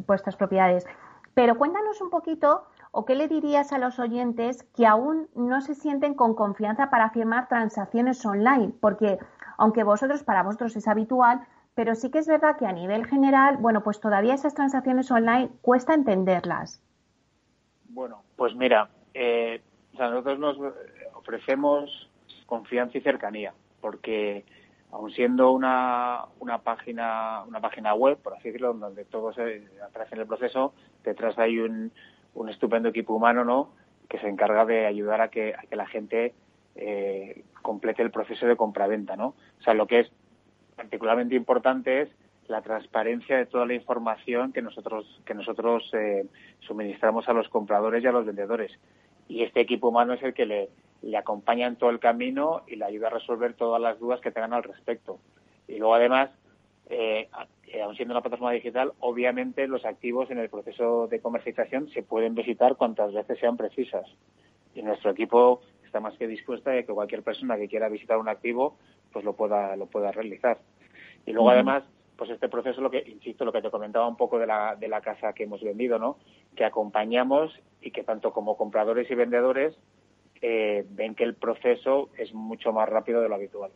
vuestras 0.08 0.36
propiedades. 0.38 0.88
Pero 1.34 1.58
cuéntanos 1.58 2.00
un 2.00 2.10
poquito, 2.10 2.66
o 2.92 3.06
qué 3.06 3.14
le 3.16 3.28
dirías 3.28 3.74
a 3.74 3.78
los 3.78 4.00
oyentes 4.00 4.64
que 4.76 4.88
aún 4.88 5.28
no 5.36 5.60
se 5.60 5.76
sienten 5.76 6.14
con 6.14 6.34
confianza 6.34 6.90
para 6.90 7.10
firmar 7.10 7.50
transacciones 7.50 8.26
online, 8.26 8.74
porque 8.80 9.20
aunque 9.58 9.84
vosotros, 9.84 10.24
para 10.24 10.44
vosotros 10.44 10.76
es 10.78 10.88
habitual, 10.88 11.46
pero 11.76 11.94
sí 11.94 12.10
que 12.10 12.20
es 12.20 12.28
verdad 12.28 12.58
que 12.58 12.66
a 12.66 12.72
nivel 12.72 13.06
general, 13.06 13.58
bueno, 13.58 13.84
pues 13.84 14.00
todavía 14.00 14.34
esas 14.34 14.56
transacciones 14.56 15.12
online 15.12 15.50
cuesta 15.62 15.94
entenderlas. 15.94 16.82
Bueno, 17.90 18.24
pues 18.38 18.56
mira, 18.56 18.90
eh, 19.14 19.62
nosotros 19.94 20.40
nos 20.40 20.58
ofrecemos 21.14 22.10
confianza 22.46 22.98
y 22.98 23.02
cercanía, 23.02 23.54
porque 23.82 24.46
aun 24.92 25.12
siendo 25.12 25.52
una, 25.52 26.26
una 26.40 26.60
página 26.60 27.44
una 27.46 27.60
página 27.60 27.94
web, 27.94 28.18
por 28.18 28.34
así 28.34 28.50
decirlo, 28.50 28.74
donde 28.74 29.04
todo 29.04 29.34
se 29.34 29.68
aparece 29.86 30.16
en 30.16 30.22
el 30.22 30.28
proceso, 30.28 30.74
detrás 31.04 31.38
hay 31.38 31.60
un, 31.60 31.92
un 32.36 32.50
estupendo 32.50 32.90
equipo 32.90 33.14
humano, 33.14 33.44
¿no? 33.44 33.74
Que 34.08 34.20
se 34.20 34.30
encarga 34.30 34.66
de 34.66 34.86
ayudar 34.86 35.20
a 35.20 35.30
que, 35.30 35.54
a 35.54 35.64
que 35.64 35.76
la 35.76 35.88
gente 35.88 36.34
eh, 36.76 37.44
complete 37.62 38.02
el 38.02 38.12
proceso 38.12 38.46
de 38.46 38.56
compraventa, 38.56 39.16
¿no? 39.16 39.36
O 39.60 39.64
sea, 39.64 39.74
lo 39.74 39.88
que 39.88 40.02
es 40.02 40.12
particularmente 40.76 41.36
importante 41.36 42.02
es 42.02 42.10
la 42.48 42.62
transparencia 42.62 43.38
de 43.38 43.46
toda 43.46 43.66
la 43.66 43.74
información 43.74 44.54
que 44.54 44.62
nosotros 44.62 45.22
que 45.26 45.34
nosotros 45.34 45.90
eh, 45.94 46.26
suministramos 46.60 47.28
a 47.28 47.34
los 47.34 47.50
compradores 47.50 48.04
y 48.04 48.08
a 48.08 48.12
los 48.12 48.26
vendedores. 48.26 48.72
Y 49.28 49.44
este 49.44 49.62
equipo 49.62 49.90
humano 49.90 50.14
es 50.14 50.22
el 50.22 50.34
que 50.34 50.46
le, 50.46 50.70
acompaña 51.18 51.68
en 51.68 51.76
todo 51.76 51.90
el 51.90 52.00
camino 52.00 52.64
y 52.68 52.76
le 52.76 52.86
ayuda 52.86 53.08
a 53.08 53.12
resolver 53.12 53.54
todas 53.54 53.82
las 53.82 54.00
dudas 54.00 54.22
que 54.22 54.32
tengan 54.32 54.54
al 54.54 54.64
respecto. 54.64 55.20
Y 55.68 55.78
luego, 55.78 55.96
además, 55.96 56.30
eh, 56.90 57.28
aun 57.84 57.96
siendo 57.96 58.14
una 58.14 58.22
plataforma 58.22 58.52
digital, 58.52 58.94
obviamente 59.00 59.68
los 59.68 59.86
activos 59.86 60.30
en 60.30 60.38
el 60.38 60.50
proceso 60.50 61.08
de 61.08 61.20
comercialización 61.20 61.90
se 61.90 62.04
pueden 62.04 62.36
visitar 62.36 62.76
cuantas 62.76 63.14
veces 63.14 63.40
sean 63.40 63.58
precisas. 63.58 64.06
Y 64.76 64.84
nuestro 64.84 65.12
equipo 65.12 65.62
está 65.84 66.00
más 66.00 66.18
que 66.18 66.28
dispuesta 66.28 66.72
a 66.72 66.84
que 66.84 66.94
cualquier 66.94 67.24
persona 67.24 67.58
que 67.58 67.68
quiera 67.68 67.90
visitar 67.90 68.18
un 68.18 68.30
activo 68.30 68.78
pues 69.16 69.24
lo 69.24 69.32
pueda 69.32 69.78
lo 69.78 69.86
pueda 69.86 70.12
realizar. 70.12 70.58
Y 71.26 71.32
luego 71.32 71.50
además 71.50 71.84
pues 72.18 72.30
este 72.32 72.50
proceso 72.50 72.82
lo 72.82 72.92
que 72.92 73.02
insisto 73.08 73.46
lo 73.46 73.54
que 73.54 73.62
te 73.62 73.72
comentaba 73.72 74.06
un 74.10 74.18
poco 74.18 74.38
de 74.38 74.46
la 74.46 74.76
de 74.76 74.90
la 74.90 75.00
casa 75.00 75.32
que 75.32 75.46
hemos 75.46 75.64
vendido, 75.64 75.98
¿no? 75.98 76.18
Que 76.54 76.66
acompañamos 76.66 77.58
y 77.80 77.92
que 77.92 78.04
tanto 78.04 78.34
como 78.34 78.58
compradores 78.58 79.10
y 79.10 79.16
vendedores 79.16 79.74
eh, 80.42 80.86
ven 80.90 81.16
que 81.16 81.24
el 81.24 81.36
proceso 81.36 82.10
es 82.18 82.34
mucho 82.34 82.74
más 82.74 82.90
rápido 82.90 83.22
de 83.22 83.30
lo 83.30 83.36
habitual. 83.36 83.72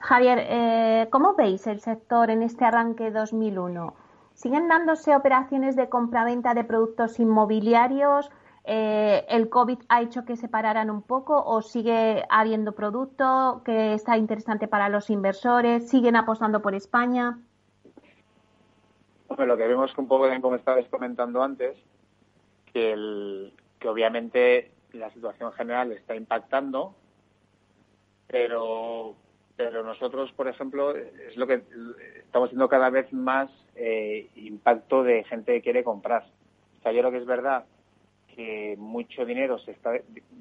Javier, 0.00 0.38
eh, 0.42 1.06
¿cómo 1.10 1.34
veis 1.34 1.68
el 1.68 1.78
sector 1.78 2.28
en 2.30 2.42
este 2.42 2.64
arranque 2.64 3.12
2001? 3.12 3.94
¿Siguen 4.34 4.66
dándose 4.66 5.14
operaciones 5.14 5.76
de 5.76 5.88
compraventa 5.88 6.54
de 6.54 6.64
productos 6.64 7.20
inmobiliarios? 7.20 8.32
Eh, 8.64 9.24
¿El 9.28 9.48
COVID 9.48 9.78
ha 9.88 10.02
hecho 10.02 10.24
que 10.24 10.36
se 10.36 10.48
pararan 10.48 10.90
un 10.90 11.02
poco 11.02 11.42
o 11.42 11.62
sigue 11.62 12.24
habiendo 12.28 12.72
producto 12.72 13.62
que 13.64 13.94
está 13.94 14.16
interesante 14.16 14.68
para 14.68 14.88
los 14.88 15.10
inversores? 15.10 15.88
¿Siguen 15.88 16.16
apostando 16.16 16.60
por 16.60 16.74
España? 16.74 17.38
Lo 19.36 19.56
que 19.56 19.66
vemos 19.66 19.94
que 19.94 20.00
un 20.00 20.08
poco, 20.08 20.26
como 20.42 20.56
estabas 20.56 20.86
comentando 20.88 21.42
antes, 21.42 21.78
que, 22.72 22.92
el, 22.92 23.54
que 23.78 23.88
obviamente 23.88 24.72
la 24.92 25.10
situación 25.10 25.52
general 25.52 25.92
está 25.92 26.14
impactando, 26.14 26.94
pero 28.26 29.14
pero 29.60 29.82
nosotros, 29.82 30.32
por 30.32 30.48
ejemplo, 30.48 30.96
es 30.96 31.36
lo 31.36 31.46
que 31.46 31.62
estamos 32.16 32.48
viendo 32.48 32.66
cada 32.70 32.88
vez 32.88 33.12
más 33.12 33.50
eh, 33.74 34.30
impacto 34.36 35.02
de 35.02 35.22
gente 35.24 35.52
que 35.52 35.60
quiere 35.60 35.84
comprar. 35.84 36.24
O 36.78 36.82
sea, 36.82 36.92
yo 36.92 37.00
creo 37.00 37.10
que 37.10 37.18
es 37.18 37.26
verdad 37.26 37.66
que 38.34 38.76
mucho 38.78 39.24
dinero 39.24 39.58
se 39.58 39.72
está, 39.72 39.92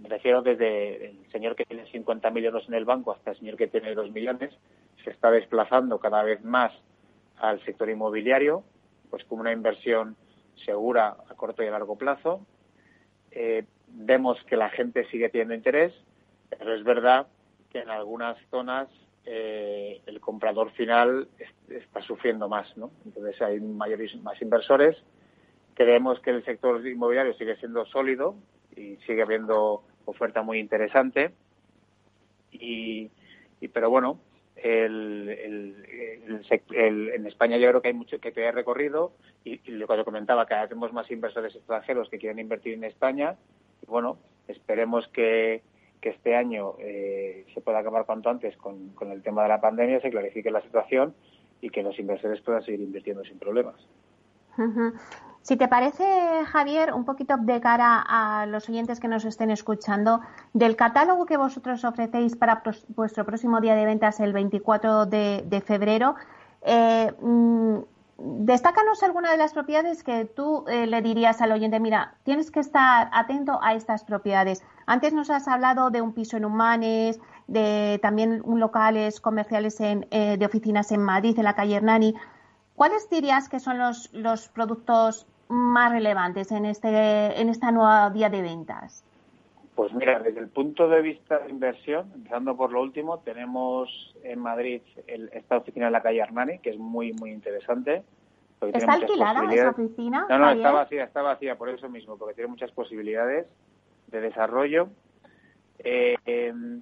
me 0.01 0.09
refiero 0.09 0.41
desde 0.41 1.07
el 1.07 1.31
señor 1.31 1.55
que 1.55 1.65
tiene 1.65 1.85
50.000 1.85 2.45
euros 2.45 2.67
en 2.67 2.73
el 2.73 2.85
banco 2.85 3.11
hasta 3.11 3.31
el 3.31 3.37
señor 3.37 3.57
que 3.57 3.67
tiene 3.67 3.93
2 3.93 4.11
millones, 4.11 4.53
se 5.03 5.11
está 5.11 5.31
desplazando 5.31 5.99
cada 5.99 6.23
vez 6.23 6.43
más 6.43 6.73
al 7.37 7.63
sector 7.63 7.89
inmobiliario, 7.89 8.63
pues 9.09 9.23
como 9.25 9.41
una 9.41 9.51
inversión 9.51 10.15
segura 10.65 11.15
a 11.29 11.33
corto 11.35 11.63
y 11.63 11.67
a 11.67 11.71
largo 11.71 11.97
plazo. 11.97 12.45
Eh, 13.31 13.65
vemos 13.87 14.37
que 14.45 14.57
la 14.57 14.69
gente 14.69 15.05
sigue 15.09 15.29
teniendo 15.29 15.53
interés, 15.53 15.93
pero 16.49 16.73
es 16.73 16.83
verdad 16.83 17.27
que 17.71 17.79
en 17.79 17.89
algunas 17.89 18.37
zonas 18.49 18.89
eh, 19.25 20.01
el 20.05 20.19
comprador 20.19 20.71
final 20.71 21.27
está 21.69 22.01
sufriendo 22.01 22.49
más, 22.49 22.75
¿no? 22.77 22.91
Entonces 23.05 23.41
hay 23.41 23.59
mayores, 23.59 24.15
más 24.21 24.41
inversores. 24.41 24.97
Creemos 25.79 26.19
que 26.19 26.31
el 26.31 26.43
sector 26.43 26.85
inmobiliario 26.85 27.33
sigue 27.35 27.55
siendo 27.55 27.85
sólido 27.85 28.35
y 28.75 28.97
sigue 29.07 29.21
habiendo 29.21 29.85
oferta 30.03 30.41
muy 30.41 30.59
interesante. 30.59 31.31
Y, 32.51 33.09
pero 33.71 33.89
bueno, 33.89 34.19
el, 34.57 35.85
en 36.69 37.25
España 37.25 37.55
yo 37.55 37.69
creo 37.69 37.81
que 37.81 37.87
hay 37.87 37.93
mucho 37.93 38.19
que 38.19 38.33
hay 38.35 38.51
recorrido 38.51 39.13
y, 39.45 39.61
lo 39.71 39.87
que 39.87 40.03
comentaba, 40.03 40.45
que 40.45 40.55
tenemos 40.67 40.91
más 40.91 41.09
inversores 41.11 41.55
extranjeros 41.55 42.09
que 42.09 42.17
quieren 42.17 42.39
invertir 42.39 42.73
en 42.73 42.83
España. 42.83 43.37
Y 43.81 43.85
bueno, 43.85 44.17
esperemos 44.49 45.07
que, 45.07 45.63
este 46.01 46.35
año 46.35 46.73
eh, 46.79 47.45
se 47.53 47.61
pueda 47.61 47.79
acabar 47.79 48.05
cuanto 48.05 48.29
antes 48.29 48.57
con, 48.57 48.93
el 48.99 49.23
tema 49.23 49.43
de 49.43 49.47
la 49.47 49.61
pandemia, 49.61 50.01
se 50.01 50.11
clarifique 50.11 50.51
la 50.51 50.61
situación 50.61 51.15
y 51.61 51.69
que 51.69 51.83
los 51.83 51.97
inversores 51.99 52.41
puedan 52.41 52.63
seguir 52.65 52.81
invirtiendo 52.81 53.23
sin 53.23 53.39
problemas. 53.39 53.77
Si 55.41 55.55
te 55.57 55.67
parece, 55.67 56.03
Javier, 56.45 56.93
un 56.93 57.05
poquito 57.05 57.37
de 57.37 57.59
cara 57.59 58.03
a 58.07 58.45
los 58.45 58.69
oyentes 58.69 58.99
que 58.99 59.07
nos 59.07 59.25
estén 59.25 59.49
escuchando, 59.51 60.21
del 60.53 60.75
catálogo 60.75 61.25
que 61.25 61.37
vosotros 61.37 61.83
ofrecéis 61.85 62.35
para 62.35 62.61
vuestro 62.89 63.25
próximo 63.25 63.59
día 63.61 63.75
de 63.75 63.85
ventas, 63.85 64.19
el 64.19 64.33
24 64.33 65.05
de, 65.05 65.63
febrero, 65.65 66.15
eh, 66.61 67.11
mm, 67.21 67.79
Destácanos 68.21 69.01
alguna 69.01 69.31
de 69.31 69.37
las 69.37 69.53
propiedades 69.53 70.03
que 70.03 70.25
tú 70.25 70.65
eh, 70.67 70.87
le 70.87 71.01
dirías 71.01 71.39
al 71.41 71.53
oyente, 71.53 71.79
mira, 71.79 72.15
tienes 72.23 72.51
que 72.51 72.59
estar 72.59 73.09
atento 73.13 73.59
a 73.63 73.75
estas 73.75 74.03
propiedades. 74.03 74.61
Antes 74.85 75.13
nos 75.13 75.29
has 75.29 75.47
hablado 75.47 75.89
de 75.89 76.01
un 76.01 76.11
piso 76.11 76.35
en 76.35 76.43
Humanes, 76.43 77.17
de 77.47 77.97
también 78.01 78.43
locales 78.45 79.21
comerciales 79.21 79.79
en, 79.79 80.05
eh, 80.11 80.35
de 80.37 80.45
oficinas 80.45 80.91
en 80.91 81.01
Madrid, 81.01 81.37
en 81.37 81.45
la 81.45 81.55
calle 81.55 81.75
Hernani. 81.75 82.13
¿Cuáles 82.79 83.09
dirías 83.09 83.49
que 83.49 83.59
son 83.59 83.77
los, 83.77 84.09
los 84.13 84.47
productos 84.47 85.27
más 85.49 85.91
relevantes 85.91 86.49
en, 86.53 86.63
este, 86.63 86.87
en 87.41 87.49
esta 87.49 87.71
nueva 87.71 88.09
vía 88.09 88.29
de 88.29 88.41
ventas? 88.41 89.03
Pues 89.75 89.93
mira, 89.93 90.17
desde 90.19 90.39
el 90.39 90.47
punto 90.47 90.87
de 90.87 91.01
vista 91.01 91.39
de 91.39 91.49
inversión, 91.49 92.09
empezando 92.15 92.55
por 92.55 92.71
lo 92.71 92.81
último, 92.81 93.19
tenemos 93.19 94.15
en 94.23 94.39
Madrid 94.39 94.81
esta 95.07 95.57
oficina 95.57 95.87
en 95.87 95.91
la 95.91 96.01
calle 96.01 96.21
Armani, 96.21 96.59
que 96.59 96.69
es 96.69 96.77
muy, 96.77 97.11
muy 97.11 97.31
interesante. 97.31 98.01
¿Está 98.61 98.93
alquilada 98.93 99.53
esa 99.53 99.71
oficina? 99.71 100.25
No, 100.29 100.37
no, 100.37 100.51
está 100.51 100.71
vacía, 100.71 101.03
está 101.03 101.21
vacía 101.21 101.57
por 101.57 101.67
eso 101.67 101.89
mismo, 101.89 102.15
porque 102.15 102.35
tiene 102.35 102.49
muchas 102.49 102.71
posibilidades 102.71 103.45
de 104.07 104.21
desarrollo. 104.21 104.87
Eh, 105.79 106.15
em, 106.25 106.81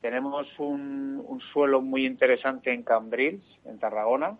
tenemos 0.00 0.46
un, 0.60 1.40
suelo 1.52 1.80
muy 1.80 2.06
interesante 2.06 2.72
en 2.72 2.84
Cambrils, 2.84 3.42
en 3.64 3.80
Tarragona, 3.80 4.36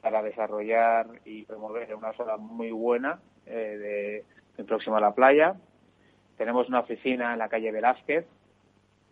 para 0.00 0.22
desarrollar 0.22 1.06
y 1.24 1.44
promover 1.44 1.94
una 1.94 2.12
zona 2.12 2.36
muy 2.36 2.70
buena 2.70 3.20
eh, 3.46 4.24
próxima 4.66 4.98
a 4.98 5.00
la 5.00 5.14
playa. 5.14 5.54
Tenemos 6.36 6.68
una 6.68 6.80
oficina 6.80 7.32
en 7.32 7.38
la 7.38 7.48
calle 7.48 7.72
Velázquez, 7.72 8.26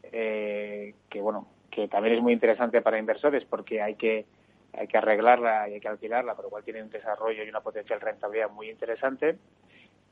eh, 0.05 0.94
que 1.09 1.20
bueno, 1.20 1.49
que 1.70 1.88
también 1.88 2.16
es 2.16 2.22
muy 2.22 2.33
interesante 2.33 2.83
para 2.83 2.99
inversores 2.99 3.44
porque 3.44 3.83
hay 3.83 3.94
que 3.96 4.27
hay 4.72 4.88
que 4.88 4.99
arreglarla 4.99 5.68
y 5.68 5.75
hay 5.75 5.81
que 5.81 5.88
alquilarla, 5.88 6.35
pero 6.35 6.49
igual 6.49 6.64
tiene 6.64 6.83
un 6.83 6.90
desarrollo 6.90 7.42
y 7.42 7.49
una 7.49 7.62
potencial 7.62 8.01
rentabilidad 8.01 8.51
muy 8.51 8.68
interesante. 8.68 9.38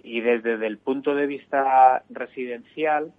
Y 0.03 0.23
desde 0.23 0.67
el 0.67 0.79
punto 0.79 1.15
de 1.15 1.27
vista 1.27 2.03
residencial, 2.09 3.13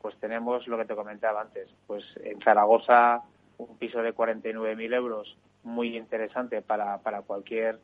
pues 0.00 0.16
tenemos 0.18 0.66
lo 0.68 0.78
que 0.78 0.86
te 0.86 0.94
comentaba 0.94 1.42
antes, 1.42 1.68
pues 1.86 2.04
en 2.24 2.40
Zaragoza 2.40 3.22
un 3.58 3.76
piso 3.78 4.02
de 4.02 4.14
49.000 4.14 4.94
euros 4.94 5.36
muy 5.64 5.96
interesante 5.96 6.62
para, 6.62 6.98
para 6.98 7.22
cualquier 7.22 7.78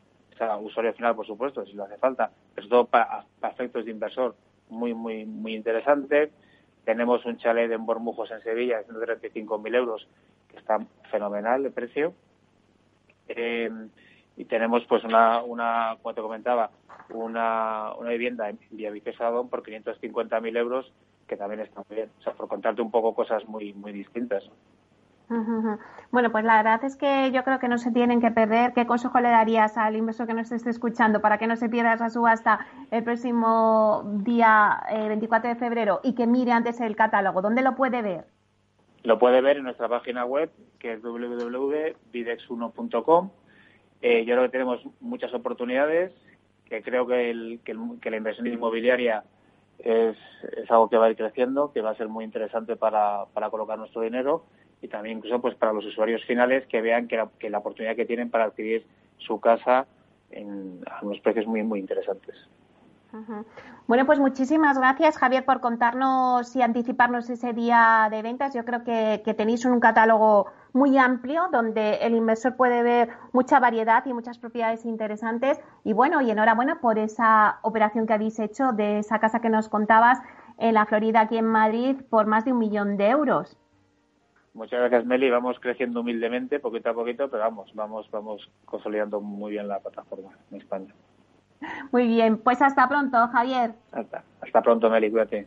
usuario 0.60 0.92
final, 0.92 1.16
por 1.16 1.26
supuesto, 1.26 1.64
si 1.66 1.72
lo 1.72 1.84
hace 1.84 1.96
falta, 1.96 2.30
pero 2.54 2.68
todo 2.68 2.84
para, 2.86 3.24
para 3.40 3.52
efectos 3.52 3.84
de 3.84 3.90
inversor 3.90 4.36
muy, 4.70 4.94
muy, 4.94 5.24
muy 5.24 5.54
interesante. 5.54 6.30
Tenemos 6.84 7.24
un 7.24 7.36
chalet 7.38 7.70
en 7.70 7.84
Bormujos, 7.84 8.30
en 8.30 8.42
Sevilla, 8.42 8.78
de 8.78 8.86
135.000 8.86 9.74
euros, 9.74 10.08
que 10.48 10.58
está 10.58 10.78
fenomenal 11.10 11.62
de 11.62 11.70
precio. 11.70 12.14
Eh, 13.28 13.70
y 14.36 14.44
tenemos, 14.44 14.84
pues, 14.86 15.04
una, 15.04 15.42
una, 15.42 15.96
como 16.00 16.14
te 16.14 16.22
comentaba, 16.22 16.70
una, 17.10 17.92
una 17.94 18.10
vivienda 18.10 18.48
en 18.48 18.58
Villavicesa 18.70 19.30
por 19.30 19.62
550.000 19.62 20.56
euros, 20.56 20.92
que 21.26 21.36
también 21.36 21.60
está 21.60 21.82
muy 21.88 21.96
bien. 21.96 22.10
O 22.20 22.22
sea, 22.22 22.32
por 22.34 22.48
contarte 22.48 22.80
un 22.80 22.90
poco 22.90 23.14
cosas 23.14 23.46
muy, 23.46 23.72
muy 23.74 23.92
distintas. 23.92 24.44
Bueno, 26.10 26.32
pues 26.32 26.42
la 26.44 26.56
verdad 26.56 26.82
es 26.84 26.96
que 26.96 27.30
yo 27.32 27.44
creo 27.44 27.58
que 27.58 27.68
no 27.68 27.76
se 27.76 27.92
tienen 27.92 28.18
que 28.20 28.30
perder. 28.30 28.72
¿Qué 28.72 28.86
consejo 28.86 29.20
le 29.20 29.28
darías 29.28 29.76
al 29.76 29.94
inversor 29.94 30.26
que 30.26 30.32
nos 30.32 30.50
esté 30.50 30.70
escuchando 30.70 31.20
para 31.20 31.36
que 31.36 31.46
no 31.46 31.54
se 31.56 31.68
pierda 31.68 31.92
esa 31.92 32.08
subasta 32.08 32.66
el 32.90 33.04
próximo 33.04 34.04
día 34.24 34.82
24 34.90 35.50
eh, 35.50 35.54
de 35.54 35.60
febrero 35.60 36.00
y 36.02 36.14
que 36.14 36.26
mire 36.26 36.52
antes 36.52 36.80
el 36.80 36.96
catálogo? 36.96 37.42
¿Dónde 37.42 37.60
lo 37.62 37.74
puede 37.74 38.00
ver? 38.00 38.24
Lo 39.02 39.18
puede 39.18 39.42
ver 39.42 39.58
en 39.58 39.64
nuestra 39.64 39.86
página 39.88 40.24
web, 40.24 40.50
que 40.78 40.94
es 40.94 41.02
www.videx1.com. 41.02 43.30
Eh, 44.00 44.24
yo 44.24 44.34
creo 44.34 44.46
que 44.46 44.52
tenemos 44.52 44.80
muchas 45.00 45.34
oportunidades, 45.34 46.12
que 46.64 46.82
creo 46.82 47.06
que, 47.06 47.60
que, 47.64 48.10
la 48.10 48.16
inversión 48.16 48.46
inmobiliaria 48.46 49.24
es, 49.78 50.16
es, 50.56 50.70
algo 50.70 50.88
que 50.88 50.96
va 50.96 51.04
a 51.06 51.10
ir 51.10 51.16
creciendo, 51.16 51.72
que 51.72 51.82
va 51.82 51.90
a 51.90 51.96
ser 51.96 52.08
muy 52.08 52.24
interesante 52.24 52.76
para, 52.76 53.26
para 53.34 53.50
colocar 53.50 53.76
nuestro 53.78 54.00
dinero 54.02 54.44
y 54.80 54.88
también 54.88 55.18
incluso 55.18 55.40
pues 55.40 55.54
para 55.54 55.72
los 55.72 55.84
usuarios 55.84 56.24
finales 56.24 56.66
que 56.66 56.80
vean 56.80 57.08
que 57.08 57.16
la, 57.16 57.28
que 57.38 57.50
la 57.50 57.58
oportunidad 57.58 57.96
que 57.96 58.06
tienen 58.06 58.30
para 58.30 58.44
adquirir 58.44 58.86
su 59.18 59.40
casa 59.40 59.86
en, 60.30 60.80
a 60.90 61.04
unos 61.04 61.20
precios 61.20 61.46
muy 61.46 61.62
muy 61.62 61.80
interesantes. 61.80 62.36
Bueno, 63.86 64.04
pues 64.04 64.18
muchísimas 64.18 64.78
gracias, 64.78 65.16
Javier, 65.16 65.44
por 65.46 65.60
contarnos 65.60 66.54
y 66.54 66.60
anticiparnos 66.60 67.30
ese 67.30 67.54
día 67.54 68.08
de 68.10 68.20
ventas. 68.20 68.52
Yo 68.54 68.66
creo 68.66 68.84
que, 68.84 69.22
que, 69.24 69.32
tenéis 69.32 69.64
un 69.64 69.80
catálogo 69.80 70.46
muy 70.74 70.98
amplio 70.98 71.48
donde 71.50 71.94
el 72.02 72.14
inversor 72.14 72.54
puede 72.56 72.82
ver 72.82 73.08
mucha 73.32 73.60
variedad 73.60 74.04
y 74.04 74.12
muchas 74.12 74.38
propiedades 74.38 74.84
interesantes. 74.84 75.58
Y 75.84 75.94
bueno, 75.94 76.20
y 76.20 76.30
enhorabuena 76.30 76.80
por 76.80 76.98
esa 76.98 77.60
operación 77.62 78.06
que 78.06 78.12
habéis 78.12 78.38
hecho 78.38 78.72
de 78.72 78.98
esa 78.98 79.20
casa 79.20 79.40
que 79.40 79.48
nos 79.48 79.70
contabas 79.70 80.20
en 80.58 80.74
la 80.74 80.84
Florida, 80.84 81.20
aquí 81.20 81.38
en 81.38 81.46
Madrid, 81.46 81.96
por 82.10 82.26
más 82.26 82.44
de 82.44 82.52
un 82.52 82.58
millón 82.58 82.98
de 82.98 83.08
euros. 83.08 83.56
Muchas 84.58 84.80
gracias, 84.80 85.06
Meli. 85.06 85.30
Vamos 85.30 85.60
creciendo 85.60 86.00
humildemente, 86.00 86.58
poquito 86.58 86.90
a 86.90 86.92
poquito, 86.92 87.30
pero 87.30 87.44
vamos, 87.44 87.72
vamos, 87.74 88.10
vamos 88.10 88.50
consolidando 88.64 89.20
muy 89.20 89.52
bien 89.52 89.68
la 89.68 89.78
plataforma 89.78 90.30
en 90.50 90.60
España. 90.60 90.92
Muy 91.92 92.08
bien, 92.08 92.38
pues 92.38 92.60
hasta 92.60 92.88
pronto, 92.88 93.16
Javier. 93.28 93.70
Hasta, 93.92 94.24
hasta 94.40 94.60
pronto, 94.60 94.90
Meli, 94.90 95.12
cuídate. 95.12 95.46